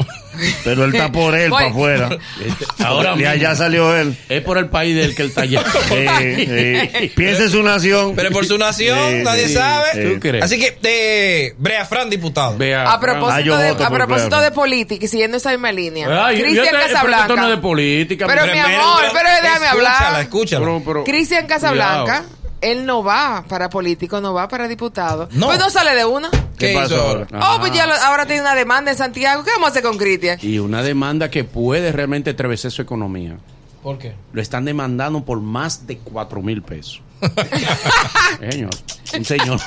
Pero 0.64 0.84
él 0.84 0.94
está 0.94 1.10
por 1.10 1.34
él, 1.34 1.50
para 1.50 1.68
afuera. 1.68 2.08
Este, 2.44 2.66
ahora 2.84 3.10
de 3.12 3.16
mismo, 3.16 3.30
allá 3.32 3.54
salió 3.56 3.96
él. 3.96 4.16
es 4.28 4.42
por 4.42 4.58
el 4.58 4.68
país 4.68 4.94
del 4.94 5.14
que 5.14 5.22
él 5.22 5.28
está 5.28 5.40
allá. 5.42 5.64
Sí, 5.88 6.46
sí. 6.46 7.08
Piensa 7.16 7.44
en 7.44 7.50
su 7.50 7.62
nación. 7.62 8.14
Pero 8.14 8.30
por 8.30 8.44
su 8.44 8.58
nación, 8.58 8.98
Sí, 9.10 9.22
nadie 9.24 9.48
sabe. 9.48 10.04
¿Tú 10.14 10.20
crees? 10.20 10.44
Así 10.44 10.58
que, 10.58 10.76
de 10.82 11.54
Brea 11.58 11.84
Fran, 11.86 12.10
diputado. 12.10 12.50
A 12.62 12.92
Ah, 12.94 13.00
propósito, 13.00 13.56
de, 13.56 13.68
a 13.70 13.90
propósito 13.90 14.40
de 14.40 14.50
política 14.50 15.04
y 15.06 15.08
siguiendo 15.08 15.38
esa 15.38 15.50
misma 15.52 15.72
línea. 15.72 16.06
Cristian 16.34 16.66
pero 16.70 16.78
esto 16.80 16.92
Casablanca. 16.94 17.34
no 17.36 17.42
es 17.44 17.56
de 17.56 17.56
política. 17.62 18.26
Pero 18.26 18.42
mira. 18.42 18.52
mi 18.68 18.74
amor, 18.74 19.02
pero 19.14 19.28
déjame 19.42 19.66
Escúchala, 19.66 20.06
hablar. 20.06 20.20
escúchala. 20.22 20.64
Pero- 20.66 20.82
pero- 20.84 21.04
Cristian 21.04 21.46
Casablanca, 21.46 22.04
Cuidado. 22.24 22.45
Él 22.60 22.86
no 22.86 23.02
va 23.04 23.44
para 23.48 23.68
político, 23.68 24.20
no 24.20 24.32
va 24.34 24.48
para 24.48 24.68
diputado. 24.68 25.28
No. 25.32 25.46
Pues 25.46 25.58
no 25.58 25.70
sale 25.70 25.94
de 25.94 26.04
una. 26.04 26.30
¿Qué, 26.30 26.38
¿Qué 26.58 26.70
hizo 26.72 26.80
pasó 26.80 27.00
ahora? 27.02 27.26
ahora? 27.32 27.54
Oh, 27.54 27.60
pues 27.60 27.72
ya 27.72 27.86
lo- 27.86 27.94
ahora 27.94 28.26
tiene 28.26 28.40
una 28.42 28.54
demanda 28.54 28.90
en 28.90 28.96
Santiago. 28.96 29.44
¿Qué 29.44 29.50
vamos 29.50 29.68
a 29.68 29.70
hacer 29.70 29.82
con 29.82 29.96
Cristian? 29.98 30.38
Y 30.42 30.58
una 30.58 30.82
demanda 30.82 31.30
que 31.30 31.44
puede 31.44 31.92
realmente 31.92 32.30
atrevecer 32.30 32.70
su 32.70 32.82
economía. 32.82 33.36
¿Por 33.82 33.98
qué? 33.98 34.14
Lo 34.32 34.42
están 34.42 34.64
demandando 34.64 35.24
por 35.24 35.40
más 35.40 35.86
de 35.86 35.98
4 35.98 36.42
mil 36.42 36.62
pesos. 36.62 37.02
Señor, 38.50 38.70
un 39.16 39.24
señor. 39.24 39.60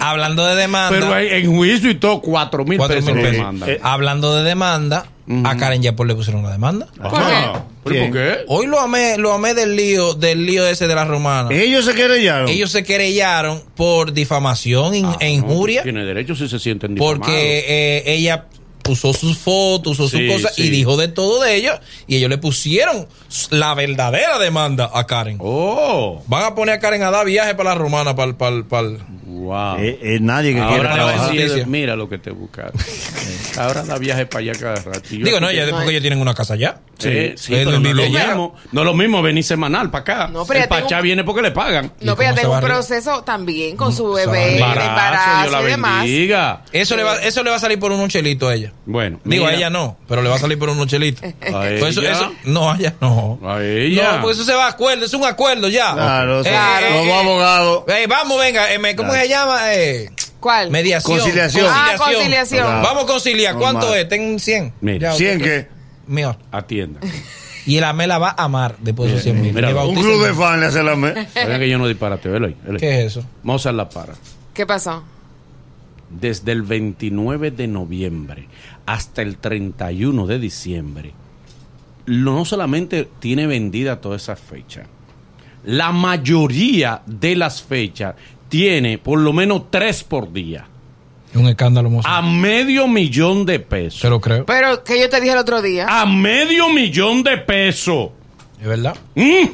Hablando 0.00 0.44
de 0.46 0.54
demanda. 0.56 0.90
Pero 0.90 1.12
hay- 1.14 1.28
en 1.28 1.54
juicio 1.54 1.90
y 1.90 1.94
todo, 1.96 2.20
cuatro 2.20 2.64
mil 2.64 2.78
Cuatro 2.78 2.96
pesos 2.96 3.12
pesos. 3.12 3.42
mandan. 3.44 3.70
Eh, 3.70 3.80
Hablando 3.82 4.34
de 4.36 4.42
demanda, 4.42 5.06
a 5.44 5.56
Karen 5.56 5.82
Yapor 5.82 6.06
le 6.06 6.14
pusieron 6.14 6.40
una 6.42 6.50
demanda. 6.52 6.86
¿Por 6.96 7.06
Ajá. 7.06 7.64
¿Pero 7.84 7.96
¿Quién? 7.96 8.12
por 8.12 8.20
qué? 8.20 8.38
Hoy 8.48 8.66
lo 8.66 8.78
amé, 8.80 9.18
lo 9.18 9.32
amé 9.32 9.54
del 9.54 9.74
lío, 9.76 10.14
del 10.14 10.46
lío 10.46 10.66
ese 10.66 10.86
de 10.86 10.94
la 10.94 11.04
romana. 11.04 11.48
Ellos 11.52 11.84
se 11.84 11.94
querellaron. 11.94 12.48
Ellos 12.48 12.70
se 12.70 12.84
querellaron 12.84 13.62
por 13.76 14.12
difamación 14.12 14.94
in- 14.94 15.06
e 15.20 15.30
injuria. 15.30 15.82
Tiene 15.82 16.04
derecho 16.04 16.34
si 16.36 16.48
se 16.48 16.58
sienten 16.58 16.94
difamados. 16.94 17.18
porque 17.18 17.64
eh, 17.66 18.02
ella 18.06 18.46
usó 18.88 19.12
sus 19.12 19.38
fotos, 19.38 19.98
usó 20.00 20.08
Sí, 20.16 20.26
sus 20.28 20.36
cosas 20.36 20.54
sí. 20.56 20.64
y 20.64 20.70
dijo 20.70 20.96
de 20.96 21.08
todo 21.08 21.40
de 21.42 21.54
ellos. 21.56 21.78
Y 22.06 22.16
ellos 22.16 22.30
le 22.30 22.38
pusieron 22.38 23.06
la 23.50 23.74
verdadera 23.74 24.38
demanda 24.38 24.90
a 24.92 25.06
Karen. 25.06 25.38
Oh, 25.40 26.22
Van 26.26 26.44
a 26.44 26.54
poner 26.54 26.74
a 26.76 26.78
Karen 26.80 27.02
a 27.02 27.10
dar 27.10 27.26
viaje 27.26 27.54
para 27.54 27.70
la 27.70 27.74
romana, 27.76 28.14
para 28.16 28.30
el... 28.56 28.98
wow. 29.40 29.76
Eh, 29.78 29.98
eh, 30.02 30.18
nadie 30.20 30.54
que 30.54 30.60
Ahora 30.60 30.74
quiera 30.74 30.88
la 30.90 30.94
trabajar. 31.12 31.30
sí, 31.30 31.48
sí. 31.48 31.62
mira 31.66 31.96
lo 31.96 32.08
que 32.08 32.18
te 32.18 32.30
buscaron. 32.30 32.72
Ahora 33.58 33.82
da 33.82 33.98
viaje 33.98 34.26
para 34.26 34.40
allá 34.40 34.52
cada 34.58 34.74
rato. 34.76 35.08
Yo 35.10 35.24
Digo, 35.24 35.40
no, 35.40 35.48
que- 35.48 35.54
ella, 35.62 35.70
porque 35.70 35.90
ellos 35.90 36.00
tienen 36.02 36.20
una 36.20 36.34
casa 36.34 36.54
allá. 36.54 36.76
Sí, 36.98 37.32
sí, 37.36 37.52
Él 37.54 37.64
pero 37.66 37.80
no 37.80 37.88
es 37.88 37.94
lo 37.96 38.02
allá. 38.04 38.26
mismo. 38.28 38.54
No 38.70 38.80
es 38.82 38.86
lo 38.86 38.94
mismo 38.94 39.22
venir 39.22 39.42
semanal 39.42 39.90
para 39.90 40.02
acá. 40.02 40.28
No, 40.28 40.44
pero 40.46 40.60
el 40.60 40.64
ya 40.66 40.68
Pachá 40.68 41.00
viene 41.00 41.24
porque 41.24 41.42
le 41.42 41.50
pagan. 41.50 41.92
No, 42.00 42.12
¿Y 42.12 42.16
pero 42.16 42.30
ya 42.34 42.40
tengo 42.40 42.54
un 42.54 42.60
proceso 42.60 43.24
también 43.24 43.76
con 43.76 43.92
su 43.92 44.12
a 44.12 44.20
bebé, 44.20 44.56
el 44.56 44.62
Embarazo, 44.62 45.40
Dios 45.40 45.52
la 45.52 45.60
y 45.62 45.64
demás. 45.64 46.04
bendiga. 46.04 46.62
Eso 46.72 46.96
le, 46.96 47.02
va, 47.02 47.16
eso 47.16 47.42
le 47.42 47.50
va 47.50 47.56
a 47.56 47.58
salir 47.58 47.78
por 47.80 47.90
unos 47.90 48.08
chelitos 48.08 48.48
a 48.50 48.54
ella. 48.54 48.72
Bueno, 48.86 49.18
Digo, 49.24 49.44
mira. 49.46 49.56
a 49.56 49.58
ella 49.58 49.70
no, 49.70 49.96
pero 50.08 50.22
le 50.22 50.28
va 50.28 50.36
a 50.36 50.38
salir 50.38 50.58
por 50.58 50.68
unos 50.70 50.86
chelitos. 50.86 51.24
¿A 51.42 51.50
Pues 51.78 51.82
eso, 51.82 52.02
eso- 52.02 52.32
no, 52.44 52.70
a 52.70 52.76
ella 52.76 52.94
no. 53.00 53.40
A 53.44 53.60
ella. 53.62 54.12
No, 54.12 54.20
porque 54.22 54.34
eso 54.36 54.44
se 54.44 54.54
va 54.54 54.66
a 54.66 54.70
acuerdo, 54.70 55.04
es 55.04 55.12
un 55.12 55.24
acuerdo 55.24 55.68
ya. 55.68 55.92
Claro, 55.94 56.40
Eh, 56.40 56.44
son- 56.44 56.52
eh, 56.52 57.08
eh, 57.08 57.12
abogados. 57.12 57.82
eh, 57.88 58.06
vamos, 58.08 58.38
venga, 58.38 58.72
eh, 58.72 58.96
¿cómo 58.96 59.12
se 59.22 59.28
llama? 59.28 59.74
Eh, 59.74 60.10
¿Cuál? 60.40 60.70
mediación. 60.70 61.18
Conciliación. 61.18 61.66
Ah, 61.68 61.92
conciliación. 61.98 62.64
Claro. 62.64 62.82
Vamos 62.82 63.04
a 63.04 63.06
conciliar. 63.06 63.54
¿Cuánto 63.56 63.80
Normal. 63.86 63.98
es? 64.00 64.08
Ten 64.08 64.38
100. 64.40 64.72
Mira. 64.80 65.10
Ya, 65.10 65.16
¿Cien 65.16 65.36
usted- 65.38 65.68
qué? 65.68 65.72
Mío. 66.06 66.36
Atienda. 66.50 67.00
Y 67.64 67.78
la 67.78 67.92
me 67.92 68.08
la 68.08 68.18
va 68.18 68.30
a 68.36 68.44
amar 68.44 68.74
después 68.80 69.08
de 69.08 69.14
esos 69.18 69.24
100 69.24 69.40
mil. 69.40 69.56
Un 69.64 69.94
club 69.94 70.26
de 70.26 70.34
fans 70.34 70.58
le 70.60 70.66
hace 70.66 70.82
la 70.82 70.96
me. 70.96 71.10
Oigan 71.36 71.60
que 71.60 71.68
yo 71.68 71.78
no 71.78 71.86
disparate, 71.86 72.28
velo 72.28 72.46
ahí. 72.48 72.56
velo 72.64 72.74
ahí. 72.74 72.80
¿Qué 72.80 73.00
es 73.00 73.06
eso? 73.16 73.24
Mozart 73.44 73.76
la 73.76 73.88
para. 73.88 74.14
¿Qué 74.52 74.66
pasó? 74.66 75.04
Desde 76.10 76.52
el 76.52 76.62
29 76.62 77.52
de 77.52 77.68
noviembre 77.68 78.48
hasta 78.84 79.22
el 79.22 79.36
31 79.38 80.26
de 80.26 80.38
diciembre, 80.40 81.12
no 82.06 82.44
solamente 82.44 83.08
tiene 83.20 83.46
vendida 83.46 84.00
toda 84.00 84.16
esa 84.16 84.34
fecha, 84.36 84.82
la 85.64 85.92
mayoría 85.92 87.02
de 87.06 87.36
las 87.36 87.62
fechas 87.62 88.16
tiene 88.52 88.98
por 88.98 89.18
lo 89.18 89.32
menos 89.32 89.70
tres 89.70 90.04
por 90.04 90.30
día, 90.30 90.66
Un 91.34 91.48
escándalo, 91.48 91.88
mozo. 91.88 92.06
a 92.06 92.20
medio 92.20 92.86
millón 92.86 93.46
de 93.46 93.58
pesos. 93.60 94.02
Te 94.02 94.10
lo 94.10 94.20
creo. 94.20 94.44
Pero 94.44 94.84
que 94.84 95.00
yo 95.00 95.08
te 95.08 95.18
dije 95.22 95.32
el 95.32 95.38
otro 95.38 95.62
día. 95.62 95.86
A 95.88 96.04
medio 96.04 96.68
millón 96.68 97.22
de 97.22 97.38
pesos. 97.38 98.10
¿Es 98.60 98.66
verdad? 98.66 98.94
Mm, 99.14 99.46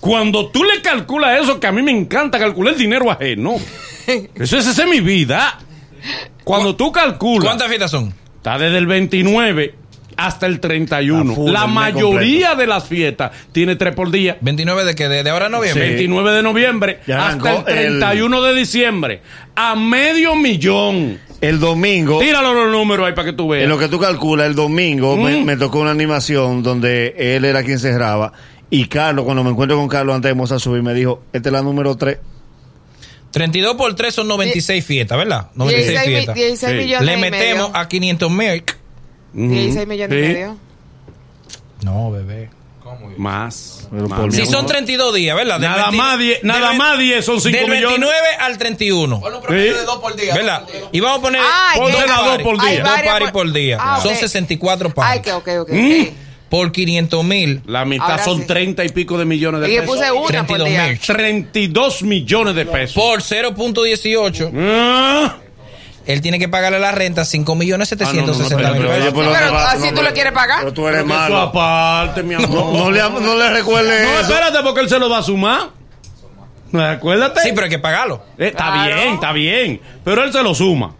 Cuando 0.00 0.46
tú 0.48 0.64
le 0.64 0.80
calculas 0.80 1.42
eso, 1.42 1.60
que 1.60 1.66
a 1.66 1.72
mí 1.72 1.82
me 1.82 1.90
encanta 1.90 2.38
calcular 2.38 2.72
el 2.72 2.80
dinero 2.80 3.10
ajeno. 3.10 3.56
Eso 4.34 4.56
es, 4.56 4.66
esa 4.66 4.84
es 4.84 4.88
mi 4.88 5.00
vida. 5.00 5.58
Cuando 6.42 6.74
tú 6.76 6.90
calculas. 6.92 7.44
¿Cuántas 7.44 7.68
fiestas 7.68 7.90
son? 7.90 8.14
Está 8.36 8.56
desde 8.56 8.78
el 8.78 8.86
29 8.86 9.74
hasta 10.16 10.46
el 10.46 10.60
31. 10.60 11.32
A 11.32 11.34
full, 11.34 11.52
La 11.52 11.64
el 11.64 11.70
mayoría 11.72 12.54
de 12.54 12.66
las 12.66 12.84
fiestas 12.86 13.32
tiene 13.52 13.76
tres 13.76 13.94
por 13.94 14.10
día. 14.10 14.38
29 14.40 14.84
de 14.84 14.94
que 14.94 15.08
de, 15.08 15.22
de 15.22 15.30
ahora 15.30 15.46
a 15.46 15.48
noviembre. 15.48 15.88
29 15.88 16.30
de 16.32 16.42
noviembre 16.42 17.00
Ya 17.06 17.28
hasta 17.28 17.50
el 17.52 17.56
el- 17.58 17.98
31 18.00 18.42
de 18.42 18.54
diciembre. 18.54 19.20
A 19.54 19.74
medio 19.76 20.34
millón. 20.34 21.18
El 21.40 21.60
domingo, 21.60 22.18
Tíralo 22.18 22.54
los 22.54 22.72
números 22.72 23.06
ahí 23.06 23.12
para 23.12 23.26
que 23.26 23.32
tú 23.34 23.48
veas. 23.48 23.64
en 23.64 23.68
lo 23.68 23.78
que 23.78 23.88
tú 23.88 24.00
calculas, 24.00 24.46
el 24.46 24.54
domingo 24.54 25.18
me, 25.18 25.36
Mm. 25.40 25.44
me 25.44 25.56
tocó 25.58 25.80
una 25.80 25.90
animación 25.90 26.62
donde 26.62 27.14
él 27.18 27.44
era 27.44 27.62
quien 27.62 27.78
cerraba. 27.78 28.32
Y 28.70 28.86
Carlos, 28.86 29.26
cuando 29.26 29.44
me 29.44 29.50
encuentro 29.50 29.76
con 29.76 29.86
Carlos 29.86 30.16
antes 30.16 30.30
de 30.30 30.34
Mozart 30.34 30.62
subir, 30.62 30.82
me 30.82 30.94
dijo, 30.94 31.22
esta 31.34 31.50
es 31.50 31.52
la 31.52 31.60
número 31.60 31.94
3. 31.94 32.18
32 33.32 33.74
por 33.74 33.94
3 33.94 34.14
son 34.14 34.28
96 34.28 34.84
fiestas, 34.84 35.18
¿verdad? 35.18 35.48
96 35.54 35.88
16, 35.88 36.06
mi- 36.08 36.14
fiestas. 36.14 36.34
16 36.34 36.72
Sí. 36.72 36.78
millones 36.86 37.06
Le 37.06 37.12
y 37.12 37.20
metemos 37.30 37.68
medio. 37.68 37.76
a 37.76 37.88
500 37.88 38.30
mil. 38.30 38.64
Ujú. 39.36 39.48
16 39.48 39.86
millones 39.86 40.18
y 40.18 40.22
Sí. 40.26 40.32
medio. 40.32 40.56
No, 41.82 42.10
bebé. 42.10 42.50
Más. 43.16 43.88
Más, 43.90 44.20
por 44.20 44.32
Si 44.32 44.46
son 44.46 44.64
32 44.66 45.12
días, 45.14 45.36
¿verdad? 45.36 45.58
Del 45.60 45.68
Nada 45.70 45.82
20 45.90 45.96
más 45.96 46.18
10, 46.18 46.38
del 46.38 46.46
nada 46.48 46.70
ve- 46.70 46.76
más 46.78 46.98
10 46.98 47.24
son 47.24 47.40
5 47.40 47.56
Del 47.58 47.66
millones. 47.70 47.98
29 47.98 48.26
al 48.40 48.58
31. 48.58 49.22
Sí. 49.48 49.54
¿Verdad? 50.34 50.62
Y 50.92 51.00
vamos 51.00 51.18
a 51.18 51.22
poner 51.22 51.40
Ay, 51.44 51.80
dos 51.80 51.90
que- 51.90 51.96
paris, 51.96 52.14
dos 52.24 52.42
por 52.42 52.60
día. 52.60 52.68
Hay 52.70 52.76
Dos 52.78 52.88
varias 52.88 53.12
paris 53.12 53.30
por 53.32 53.52
día. 53.52 53.78
Ah, 53.80 54.00
Son 54.00 54.12
ok. 54.12 54.18
64 54.20 54.88
Ay, 54.88 54.94
paris. 54.94 55.22
que 55.22 55.32
ok, 55.32 55.48
ok. 55.62 55.70
Mm. 55.72 56.02
ok. 56.02 56.08
Por 56.48 56.70
500 56.70 57.24
mil. 57.24 57.60
La 57.66 57.84
mitad 57.84 58.08
Ahora 58.12 58.24
son 58.24 58.38
sí. 58.42 58.46
30 58.46 58.84
y 58.84 58.88
pico 58.90 59.18
de 59.18 59.24
millones 59.24 59.62
de 59.62 59.68
Y 59.72 59.74
yo 59.74 59.80
pesos. 59.80 59.96
puse 59.96 60.12
una 60.12 60.18
por 60.20 60.28
32 60.28 60.68
día. 60.68 60.86
mil. 60.86 60.98
32 61.00 62.02
millones 62.02 62.54
de 62.54 62.66
pesos. 62.66 62.94
Por 62.94 63.20
0.18, 63.20 64.52
Ah. 64.56 65.36
Él 66.06 66.20
tiene 66.20 66.38
que 66.38 66.48
pagarle 66.48 66.78
la 66.78 66.92
renta 66.92 67.24
5 67.24 67.54
millones 67.54 67.88
760 67.88 68.68
Ah, 68.68 68.72
mil 68.72 68.82
pesos. 68.86 69.12
Pero 69.14 69.58
así 69.58 69.88
tú 69.94 70.02
le 70.02 70.12
quieres 70.12 70.32
pagar. 70.32 70.60
Pero 70.60 70.72
tú 70.72 70.86
eres 70.88 71.04
malo. 71.04 71.36
aparte, 71.38 72.22
mi 72.22 72.34
amor. 72.34 72.72
No, 72.74 72.90
le, 72.90 73.00
no 73.00 73.36
le 73.36 73.50
recuerdes 73.50 74.02
No, 74.06 74.12
eso. 74.20 74.32
espérate, 74.32 74.58
porque 74.62 74.80
él 74.80 74.88
se 74.88 74.98
lo 74.98 75.08
va 75.10 75.18
a 75.18 75.22
sumar. 75.22 75.70
Acuérdate. 76.72 77.40
Sí, 77.42 77.50
pero 77.54 77.64
hay 77.64 77.70
que 77.70 77.78
pagarlo. 77.78 78.22
Eh, 78.38 78.48
está 78.48 78.84
bien, 78.84 79.14
está 79.14 79.32
bien. 79.32 79.80
Pero 80.04 80.24
él 80.24 80.32
se 80.32 80.42
lo 80.42 80.54
suma. 80.54 80.94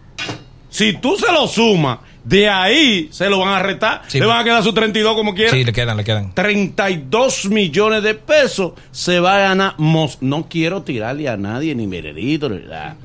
Si 0.69 0.93
tú 0.93 1.15
se 1.17 1.31
lo 1.31 1.47
sumas, 1.47 1.99
de 2.23 2.49
ahí 2.49 3.07
se 3.11 3.29
lo 3.29 3.39
van 3.39 3.49
a 3.53 3.59
retar. 3.59 4.01
Sí. 4.07 4.19
le 4.19 4.25
van 4.25 4.39
a 4.39 4.43
quedar 4.43 4.61
sus 4.63 4.73
32 4.73 5.15
como 5.15 5.33
quiera. 5.33 5.51
Sí, 5.51 5.63
le 5.63 5.71
quedan, 5.73 5.97
le 5.97 6.03
quedan. 6.03 6.33
32 6.33 7.45
millones 7.45 8.03
de 8.03 8.13
pesos 8.15 8.73
se 8.91 9.19
va 9.19 9.35
a 9.37 9.39
ganar. 9.39 9.75
Mos- 9.77 10.17
No 10.21 10.47
quiero 10.49 10.81
tirarle 10.83 11.29
a 11.29 11.37
nadie, 11.37 11.73
ni 11.75 11.87
meredito, 11.87 12.49
ni 12.49 12.65
nada. 12.65 12.95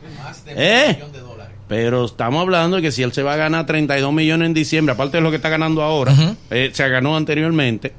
¿Eh? 0.49 1.02
Pero 1.73 2.05
estamos 2.05 2.43
hablando 2.43 2.76
de 2.76 2.83
que 2.83 2.93
si 2.93 3.02
él 3.02 3.14
se 3.14 3.23
va 3.23 3.33
a 3.33 3.37
ganar 3.37 3.64
32 3.64 4.12
millones 4.12 4.45
en 4.45 4.52
diciembre, 4.52 4.93
aparte 4.93 5.17
de 5.17 5.23
lo 5.23 5.31
que 5.31 5.37
está 5.37 5.49
ganando 5.49 5.81
ahora, 5.83 6.12
eh, 6.50 6.69
se 6.71 6.87
ganó 6.87 7.17
anteriormente. 7.17 7.95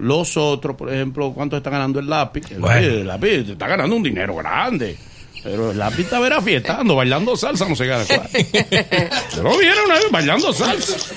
Los 0.00 0.36
otros, 0.36 0.74
por 0.74 0.92
ejemplo, 0.92 1.32
¿cuánto 1.32 1.56
está 1.56 1.70
ganando 1.70 2.00
el 2.00 2.10
lápiz? 2.10 2.50
El, 2.50 2.58
Bueno. 2.58 2.74
lápiz, 2.74 2.88
el 2.88 3.06
lápiz 3.06 3.50
está 3.52 3.68
ganando 3.68 3.94
un 3.94 4.02
dinero 4.02 4.34
grande. 4.34 4.96
Pero 5.44 5.70
el 5.70 5.78
lápiz 5.78 6.00
está 6.00 6.18
verá 6.18 6.42
fiestando, 6.42 6.96
bailando 6.96 7.36
salsa, 7.36 7.68
no 7.68 7.76
se 7.76 7.86
gana 7.86 8.04
cuál. 8.04 8.28
Pero 8.32 9.58
viene 9.58 9.76
una 9.86 9.94
vez 9.94 10.10
bailando 10.10 10.52
salsa. 10.52 11.14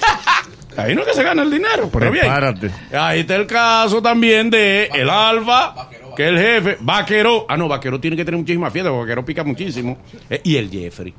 Ahí 0.77 0.94
no 0.94 1.01
es 1.01 1.08
que 1.08 1.13
se 1.16 1.24
gana 1.24 1.42
el 1.42 1.50
dinero, 1.50 1.89
pero 1.92 2.12
bien. 2.12 2.27
Ahí 2.94 3.22
está 3.22 3.36
el 3.38 3.48
caso 3.48 4.00
también 4.04 4.51
de 4.51 4.88
el 4.94 5.10
Alfa, 5.10 5.89
que 6.16 6.25
es 6.25 6.30
el 6.30 6.38
jefe, 6.38 6.77
Vaquero. 6.80 7.48
Ah, 7.50 7.58
no, 7.58 7.68
Vaquero 7.68 8.00
tiene 8.00 8.16
que 8.16 8.24
tener 8.24 8.39
muchísima 8.39 8.70
fiesta, 8.70 8.92
porque 8.92 9.06
Vaquero 9.06 9.25
pica 9.25 9.44
muchísimo. 9.44 9.98
Eh, 10.30 10.42
y 10.44 10.58
el 10.58 10.70
Jeffrey. 10.70 11.12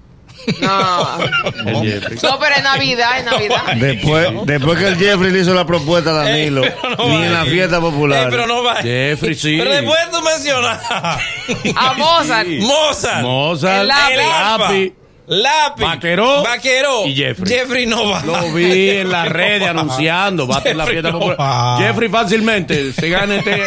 No. 0.61 1.18
No, 1.18 2.38
pero 2.38 2.54
es 2.57 2.62
Navidad, 2.62 3.18
es 3.18 3.25
Navidad. 3.25 3.62
Después, 3.76 4.28
después 4.45 4.78
que 4.78 4.88
el 4.88 4.97
Jeffrey 4.97 5.30
le 5.30 5.40
hizo 5.40 5.54
la 5.54 5.66
propuesta 5.66 6.11
a 6.11 6.25
Danilo, 6.25 6.64
Ey, 6.64 6.73
no 6.97 7.09
ni 7.09 7.25
en 7.25 7.33
la 7.33 7.45
fiesta 7.45 7.80
popular. 7.80 8.25
Ey, 8.25 8.26
pero 8.30 8.47
no 8.47 8.62
va. 8.62 8.76
Jeffrey, 8.76 9.35
sí. 9.35 9.57
Pero 9.59 9.71
después 9.73 9.99
tú 10.11 10.23
mencionas 10.23 10.80
A 10.90 11.92
Mozart. 11.97 12.49
Mozart, 12.49 13.23
Mozart, 13.23 13.83
El 13.83 13.90
el 14.12 14.18
Lápiz. 14.28 14.92
Lápiz, 15.28 15.82
Vaqueró 15.85 16.42
Vaqueró 16.42 17.06
y 17.06 17.14
Jeffrey. 17.14 17.52
Jeffrey 17.58 17.87
no 17.87 18.08
va. 18.08 18.23
Lo 18.23 18.50
vi 18.52 18.90
en 18.90 19.12
las 19.12 19.28
redes 19.32 19.68
anunciando, 19.68 20.47
va 20.47 20.56
a 20.56 20.62
tener 20.62 20.76
la 20.76 20.85
Jeffrey 20.85 21.02
fiesta 21.02 21.12
no 21.12 21.20
popular. 21.20 21.78
Jeffrey 21.82 22.08
fácilmente 22.08 22.92
se 22.94 23.08
gana 23.11 23.37
este. 23.37 23.62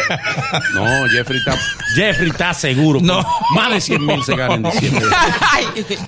No, 0.74 1.08
Jeffrey 1.08 1.38
está, 1.38 1.56
Jeffrey 1.94 2.30
está 2.30 2.52
seguro. 2.52 2.98
No. 3.00 3.24
Más 3.54 3.70
de 3.70 3.80
100 3.80 4.06
mil 4.06 4.24
se 4.24 4.34
gana 4.34 4.54
en 4.54 4.62
diciembre. 4.64 5.06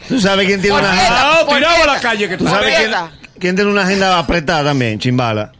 ¿Tú 0.08 0.20
sabes 0.20 0.46
quién 0.46 0.60
tiene 0.60 0.76
¿Por 0.76 0.84
una 0.84 0.92
agenda? 0.92 1.46
¿Por 1.46 1.56
tirado 1.56 1.82
a 1.82 1.86
la 1.86 2.00
calle 2.00 2.28
que 2.28 2.36
tú 2.36 2.44
¿Tú 2.44 2.50
sabes 2.50 2.74
¿Por 2.74 2.90
quién, 2.90 3.30
quién 3.38 3.54
tiene 3.54 3.70
una 3.70 3.82
agenda 3.82 4.18
apretada 4.18 4.64
también? 4.64 4.98
Chimbala. 4.98 5.52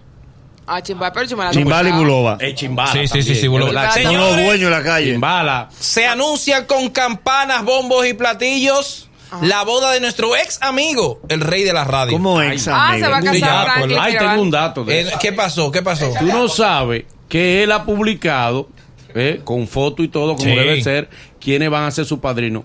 Ah, 0.66 0.82
Chimbala, 0.82 1.12
pero 1.12 1.26
Chimbala. 1.26 1.50
no 1.50 1.54
Chimbala 1.54 1.88
y. 1.88 1.92
Bulova. 1.92 2.36
Es 2.40 2.54
chimbala. 2.56 2.90
Sí, 2.90 3.06
sí, 3.06 3.22
sí, 3.22 3.34
sí, 3.36 3.46
Son 3.46 3.92
Señores, 3.92 4.18
los 4.18 4.44
dueños 4.44 4.60
de 4.60 4.70
la 4.70 4.82
calle. 4.82 5.12
Chimbala. 5.12 5.68
Se 5.78 6.04
anuncia 6.06 6.66
con 6.66 6.88
campanas, 6.88 7.62
bombos 7.64 8.04
y 8.06 8.14
platillos 8.14 9.08
la 9.42 9.62
boda 9.64 9.92
de 9.92 10.00
nuestro 10.00 10.36
ex 10.36 10.58
amigo, 10.62 11.20
el 11.28 11.40
rey 11.40 11.62
de 11.62 11.72
la 11.72 11.84
radio. 11.84 12.12
¿Cómo 12.12 12.38
Ay, 12.38 12.52
ex 12.52 12.68
Ah, 12.68 12.88
amigo? 12.90 13.04
se 13.06 13.10
va 13.10 13.16
a 13.18 13.20
Sí, 13.20 13.26
ya, 13.40 13.46
casar 13.46 13.64
Franklin. 13.72 13.98
Ahí 13.98 14.12
Mirabal. 14.12 14.30
tengo 14.30 14.42
un 14.42 14.50
dato 14.50 14.84
de 14.84 14.98
Eh, 14.98 15.00
eso. 15.08 15.18
¿Qué 15.20 15.32
pasó? 15.32 15.70
¿Qué 15.70 15.82
pasó? 15.82 16.12
Tú 16.18 16.26
no 16.26 16.48
sabes 16.48 17.04
que 17.28 17.62
él 17.62 17.72
ha 17.72 17.84
publicado, 17.84 18.68
eh, 19.14 19.40
con 19.44 19.66
foto 19.68 20.02
y 20.02 20.08
todo, 20.08 20.36
como 20.36 20.50
Sí. 20.50 20.56
debe 20.56 20.82
ser, 20.82 21.08
quiénes 21.40 21.70
van 21.70 21.84
a 21.84 21.90
ser 21.90 22.04
su 22.04 22.20
padrino. 22.20 22.64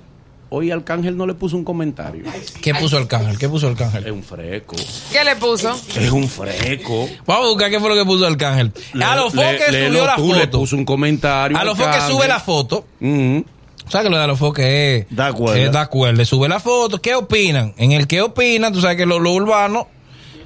hoy 0.51 0.71
Arcángel 0.71 1.15
no 1.15 1.27
le 1.27 1.35
puso 1.35 1.55
un 1.55 1.63
comentario. 1.63 2.23
¿Qué 2.59 2.73
puso 2.73 2.97
Arcángel? 2.97 3.37
¿Qué 3.37 3.47
puso 3.47 3.67
Es 3.69 3.73
Arcángel? 3.79 4.11
un 4.11 4.23
freco. 4.23 4.75
¿Qué 5.11 5.23
le 5.23 5.35
puso? 5.35 5.79
Es 5.95 6.09
un 6.11 6.27
freco. 6.27 7.07
Vamos 7.27 7.45
a 7.45 7.49
buscar 7.49 7.69
qué 7.69 7.79
fue 7.79 7.87
lo 7.89 7.93
que 7.95 8.03
puso 8.03 8.25
Arcángel. 8.25 8.71
A 8.99 9.15
Le- 9.15 9.57
que 9.59 9.71
léelo 9.71 9.89
subió 9.99 10.05
la 10.07 10.15
tú, 10.15 10.33
Le 10.33 10.39
foto. 10.45 10.59
puso 10.61 10.75
un 10.75 10.85
comentario. 10.85 11.55
A 11.55 11.63
lo 11.63 11.75
que 11.75 11.83
Arcángel. 11.83 12.11
sube 12.11 12.27
la 12.27 12.39
foto. 12.39 12.83
Ujú. 12.99 13.45
¿Sabes 13.89 14.05
que 14.05 14.11
lo 14.11 14.19
de 14.19 14.27
los 14.27 14.37
foque 14.39 14.97
es? 14.97 15.05
Da 15.09 15.33
cuerda. 15.33 15.59
es 15.59 15.71
da 15.71 15.87
cuerda. 15.87 16.17
Le 16.17 16.25
sube 16.25 16.47
la 16.47 16.59
foto. 16.59 17.01
¿Qué 17.01 17.15
opinan? 17.15 17.73
En 17.77 17.91
el 17.91 18.07
que 18.07 18.21
opinan, 18.21 18.71
tú 18.71 18.81
sabes 18.81 18.97
que 18.97 19.05
los, 19.05 19.19
los 19.19 19.33
urbanos 19.33 19.87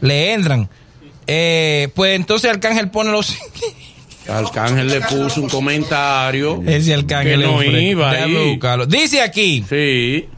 le 0.02 0.34
entran. 0.34 0.70
Eh, 1.28 1.90
pues 1.96 2.16
entonces 2.16 2.50
Arcángel 2.50 2.90
pone 2.90 3.12
los. 3.12 3.38
Arcángel 4.30 4.88
le 4.88 5.02
puso 5.02 5.42
un 5.42 5.50
comentario. 5.50 6.62
Ese 6.66 6.94
Arcángel 6.94 7.42
que 7.42 7.46
no 7.46 7.58
freco. 7.58 7.78
iba 7.78 8.12
ahí. 8.12 8.60
Dice 8.88 9.22
aquí: 9.22 9.66
Sí. 9.68 10.30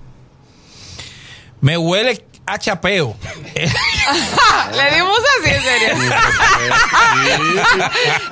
Me 1.62 1.78
huele 1.78 2.24
a 2.46 2.58
chapeo. 2.58 3.16
Le 4.76 4.96
dimos 4.96 5.18
así, 5.42 5.50
en 5.56 5.62
serio. 5.64 5.96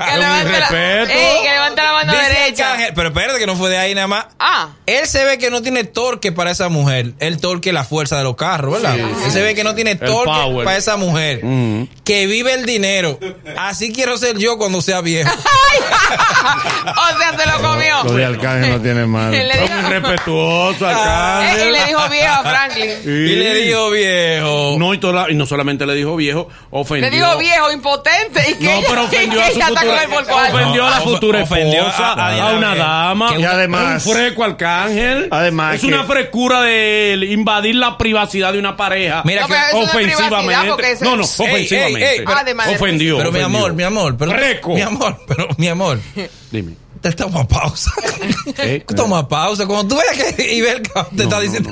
que 0.05 0.17
levante 0.19 0.49
la, 0.51 0.59
respeto. 0.69 1.11
Ey, 1.11 1.43
que 1.43 1.49
levante 1.51 1.81
la 1.81 1.93
mano 1.93 2.13
Dice 2.13 2.23
derecha. 2.29 2.65
Arcángel, 2.71 2.93
pero 2.95 3.07
espérate 3.09 3.39
que 3.39 3.45
no 3.47 3.55
fue 3.55 3.69
de 3.69 3.77
ahí 3.77 3.95
nada 3.95 4.07
más. 4.07 4.25
Ah, 4.39 4.69
Él 4.85 5.07
se 5.07 5.23
ve 5.25 5.37
que 5.37 5.49
no 5.49 5.61
tiene 5.61 5.83
torque 5.83 6.31
para 6.31 6.51
esa 6.51 6.69
mujer. 6.69 7.13
El 7.19 7.39
torque 7.39 7.69
es 7.69 7.73
la 7.73 7.83
fuerza 7.83 8.17
de 8.17 8.23
los 8.23 8.35
carros, 8.35 8.73
¿verdad? 8.81 8.97
Él 8.97 9.31
se 9.31 9.41
ve 9.41 9.55
que 9.55 9.63
no 9.63 9.73
tiene 9.75 9.95
torque 9.95 10.25
power. 10.31 10.65
para 10.65 10.77
esa 10.77 10.97
mujer. 10.97 11.43
Mm. 11.43 11.87
Que 12.03 12.25
vive 12.27 12.53
el 12.53 12.65
dinero. 12.65 13.19
Así 13.57 13.93
quiero 13.93 14.17
ser 14.17 14.37
yo 14.37 14.57
cuando 14.57 14.81
sea 14.81 15.01
viejo. 15.01 15.31
o 15.33 17.17
sea, 17.17 17.37
se 17.37 17.45
lo 17.47 17.61
comió. 17.61 18.03
Lo 18.03 18.13
de 18.13 18.25
Arcángel 18.25 18.71
no 18.71 18.81
tiene 18.81 19.03
Y 19.05 19.07
madre. 19.07 19.43
le 19.47 19.57
dijo, 19.61 19.73
muy 19.75 19.91
respetuoso, 19.91 20.89
Eh, 20.89 20.91
y 20.91 20.93
Arcángel. 20.93 21.73
le 21.73 21.85
dijo 21.85 22.09
viejo 22.09 22.33
a 22.33 22.41
Franklin. 22.43 22.89
Y 23.05 23.35
le 23.35 23.53
dijo 23.55 23.89
viejo. 23.91 24.75
No, 24.77 24.92
y, 24.93 24.97
toda- 24.99 25.29
y 25.29 25.35
no 25.35 25.45
solamente 25.45 25.85
le 25.85 25.95
dijo 25.95 26.15
viejo, 26.15 26.47
ofendió. 26.71 27.09
Le 27.09 27.15
dijo 27.15 27.37
viejo, 27.37 27.71
impotente. 27.71 28.51
Y 28.51 28.53
que 28.55 28.63
No, 28.65 28.71
ella- 28.71 28.87
pero 28.89 29.03
ofendió 29.05 29.39
que 29.39 29.43
a 29.43 29.51
su 29.51 29.59
futura, 29.61 30.03
ofendió 30.49 30.85
a 30.85 30.89
la 30.89 31.01
futura 31.01 31.43
ofendió 31.43 31.79
esposa, 31.81 32.13
a- 32.13 32.13
a 32.13 32.27
a, 32.27 32.33
Diana 32.33 32.57
una 32.57 32.75
dama. 32.75 33.33
Que 33.33 33.39
Y 33.41 33.45
además- 33.45 34.01
Es 34.01 34.05
un 34.07 34.13
freco 34.15 34.43
arcángel. 34.43 35.27
Además 35.31 35.75
es 35.75 35.81
que- 35.81 35.87
una 35.87 36.03
frescura 36.03 36.61
de 36.61 37.27
invadir 37.31 37.75
la 37.75 37.97
privacidad 37.97 38.53
de 38.53 38.59
una 38.59 38.75
pareja. 38.77 39.21
Mira 39.25 39.41
No, 39.41 39.47
que- 39.47 39.53
ofensivamente. 39.77 41.03
no, 41.05 41.15
no, 41.17 41.23
ofensivamente. 41.23 42.05
ey, 42.05 42.17
ey, 42.19 42.25
pero- 42.25 42.37
Además 42.37 42.67
de- 42.69 42.75
ofendió. 42.75 43.17
Pero 43.17 43.31
mi 43.31 43.39
amor, 43.39 43.73
mi 43.73 43.83
amor. 43.83 44.15
Pero, 44.17 44.31
Freco. 44.31 44.73
Mi 44.73 44.81
amor, 44.81 45.17
pero 45.27 45.47
mi 45.57 45.67
amor. 45.67 45.99
Dime. 46.51 46.82
Te 47.03 47.09
estamos 47.09 47.35
a 47.43 47.45
pausa. 47.47 47.91
¿Eh? 48.59 48.83
Toma 48.95 49.27
pausa. 49.27 49.65
Cuando 49.67 49.93
tú 49.93 50.01
veas 50.01 50.33
que 50.35 50.53
Ibelka 50.55 51.03
te 51.09 51.17
No, 51.17 51.23
está 51.23 51.35
no, 51.35 51.41
diciendo. 51.41 51.69